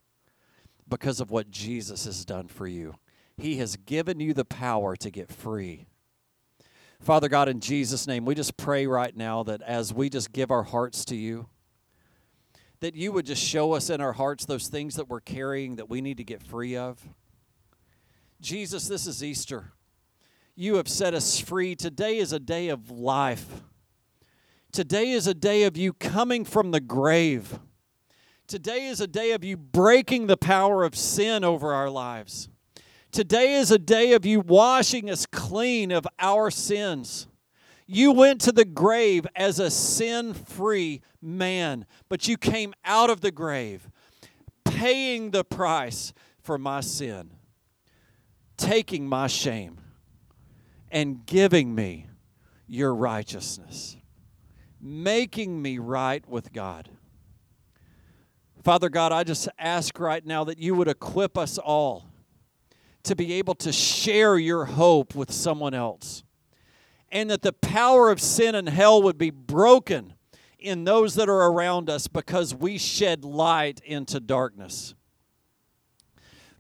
because 0.89 1.21
of 1.21 1.31
what 1.31 1.51
Jesus 1.51 2.05
has 2.05 2.25
done 2.25 2.49
for 2.49 2.67
you. 2.67 2.95
He 3.37 3.57
has 3.57 3.77
given 3.77 4.21
you 4.21 4.35
the 4.35 4.45
power 4.45 4.95
to 4.97 5.11
get 5.11 5.33
free. 5.33 5.87
Father 7.01 7.29
God, 7.29 7.49
in 7.49 7.61
Jesus' 7.61 8.07
name, 8.07 8.25
we 8.25 8.35
just 8.35 8.57
pray 8.57 8.87
right 8.87 9.17
now 9.17 9.43
that 9.43 9.63
as 9.63 9.93
we 9.93 10.09
just 10.09 10.33
give 10.33 10.51
our 10.51 10.63
hearts 10.63 11.05
to 11.07 11.17
you, 11.17 11.49
that 12.81 12.95
you 12.95 13.13
would 13.13 13.27
just 13.27 13.43
show 13.43 13.73
us 13.73 13.91
in 13.91 14.01
our 14.01 14.13
hearts 14.13 14.45
those 14.45 14.69
things 14.69 14.97
that 14.97 15.09
we're 15.09 15.21
carrying 15.21 15.77
that 15.77 15.89
we 15.89 16.01
need 16.01 16.17
to 16.19 16.25
get 16.25 16.43
free 16.43 16.77
of. 16.77 17.01
Jesus, 18.41 18.89
this 18.89 19.07
is 19.07 19.23
Easter. 19.23 19.73
You 20.55 20.77
have 20.77 20.89
set 20.89 21.15
us 21.15 21.41
free. 21.41 21.75
Today 21.75 22.19
is 22.19 22.33
a 22.33 22.41
day 22.41 22.69
of 22.69 22.91
life. 22.91 23.63
Today 24.73 25.11
is 25.11 25.27
a 25.27 25.35
day 25.35 25.65
of 25.65 25.77
you 25.77 25.93
coming 25.93 26.45
from 26.45 26.71
the 26.71 26.81
grave. 26.81 27.59
Today 28.53 28.89
is 28.89 29.01
a 29.01 29.07
day 29.07 29.31
of 29.31 29.43
you 29.45 29.57
breaking 29.57 30.27
the 30.27 30.37
power 30.37 30.85
of 30.85 30.95
sin 30.95 31.43
over 31.43 31.73
our 31.73 31.89
lives. 31.89 32.51
Today 33.11 33.55
is 33.55 33.71
a 33.71 33.79
day 33.79 34.13
of 34.13 34.27
you 34.27 34.41
washing 34.41 35.09
us 35.09 35.25
clean 35.25 35.91
of 35.91 36.07
our 36.19 36.51
sins. 36.51 37.29
You 37.87 38.13
went 38.13 38.43
to 38.43 38.53
the 38.53 38.67
grave 38.67 39.27
as 39.35 39.59
a 39.59 39.71
sin 39.71 40.35
free 40.35 41.01
man, 41.23 41.87
but 42.11 42.29
you 42.29 42.37
came 42.37 42.75
out 42.85 43.09
of 43.09 43.23
the 43.23 43.31
grave 43.31 43.89
paying 44.67 45.31
the 45.31 45.45
price 45.45 46.13
for 46.43 46.59
my 46.59 46.83
sin, 46.83 47.31
taking 48.59 49.09
my 49.09 49.29
shame, 49.29 49.79
and 50.91 51.25
giving 51.25 51.75
me 51.75 52.07
your 52.67 52.95
righteousness, 52.95 53.97
making 54.79 55.63
me 55.63 55.79
right 55.79 56.29
with 56.29 56.53
God. 56.53 56.91
Father 58.63 58.89
God, 58.89 59.11
I 59.11 59.25
just 59.25 59.49
ask 59.59 59.99
right 59.99 60.25
now 60.25 60.45
that 60.45 60.59
you 60.59 60.77
would 60.77 60.87
equip 60.87 61.37
us 61.37 61.59
all 61.59 62.07
to 63.03 63.17
be 63.17 63.33
able 63.33 63.57
to 63.57 63.73
share 63.73 64.39
your 64.39 64.65
hope 64.65 65.17
with 65.17 65.33
someone 65.33 65.75
else. 65.75 66.23
And 67.11 67.29
that 67.31 67.43
the 67.43 67.53
power 67.53 68.11
of 68.11 68.21
sin 68.21 68.55
and 68.55 68.69
hell 68.69 69.03
would 69.03 69.19
be 69.19 69.31
broken 69.31 70.15
in 70.61 70.85
those 70.85 71.17
that 71.17 71.29
are 71.29 71.51
around 71.51 71.91
us 71.91 72.07
because 72.07 72.55
we 72.55 72.79
shed 72.79 73.25
light 73.25 73.81
into 73.85 74.21
darkness. 74.21 74.95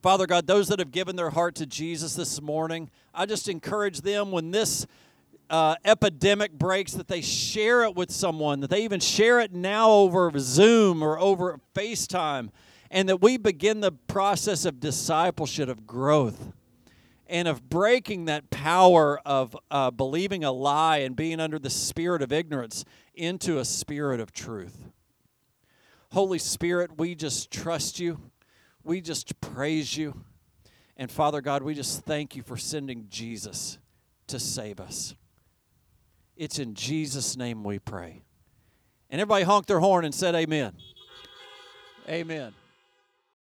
Father 0.03 0.27
God, 0.27 0.49
those 0.49 0.67
that 0.69 0.81
have 0.81 0.91
given 0.91 1.15
their 1.15 1.31
heart 1.31 1.55
to 1.55 1.67
Jesus 1.67 2.15
this 2.15 2.43
morning, 2.43 2.91
I 3.15 3.27
just 3.27 3.49
encourage 3.49 4.01
them 4.01 4.33
when 4.33 4.51
this 4.51 4.87
uh, 5.53 5.77
epidemic 5.85 6.53
breaks 6.53 6.93
that 6.95 7.07
they 7.07 7.21
share 7.21 7.85
it 7.85 7.95
with 7.95 8.11
someone, 8.11 8.59
that 8.61 8.71
they 8.71 8.83
even 8.83 8.99
share 8.99 9.39
it 9.39 9.53
now 9.53 9.91
over 9.91 10.33
Zoom 10.39 11.03
or 11.03 11.19
over 11.21 11.61
FaceTime 11.75 12.49
and 12.93 13.09
that 13.09 13.23
we 13.23 13.39
begin 13.39 13.81
the 13.81 13.91
process 13.91 14.67
of 14.67 14.79
discipleship, 14.79 15.69
of 15.69 15.87
growth, 15.87 16.53
and 17.27 17.49
of 17.49 17.69
breaking 17.71 18.27
that 18.27 18.51
power 18.51 19.19
of 19.25 19.57
uh, 19.71 19.91
believing 19.91 20.45
a 20.45 20.53
lie 20.53 20.99
and 20.99 21.17
being 21.17 21.41
under 21.41 21.59
the 21.59 21.71
spirit 21.71 22.21
of 22.21 22.31
ignorance 22.31 22.85
into 23.15 23.59
a 23.59 23.65
spirit 23.65 24.21
of 24.21 24.31
truth. 24.31 24.91
Holy 26.13 26.39
Spirit, 26.39 26.99
we 26.99 27.15
just 27.15 27.51
trust 27.51 27.99
you. 27.99 28.21
We 28.85 29.01
just 29.01 29.41
praise 29.41 29.97
you. 29.97 30.23
And 30.99 31.11
Father 31.11 31.41
God, 31.41 31.63
we 31.63 31.73
just 31.75 32.05
thank 32.05 32.37
you 32.37 32.43
for 32.43 32.59
sending 32.59 33.07
Jesus 33.09 33.79
to 34.27 34.39
save 34.39 34.79
us. 34.81 35.15
It's 36.37 36.59
in 36.59 36.75
Jesus' 36.75 37.37
name 37.37 37.65
we 37.65 37.79
pray. 37.79 38.23
And 39.11 39.21
everybody 39.21 39.45
honked 39.45 39.69
their 39.69 39.81
horn 39.81 40.05
and 40.05 40.15
said, 40.15 40.35
Amen. 40.35 40.73
Amen. 42.09 42.55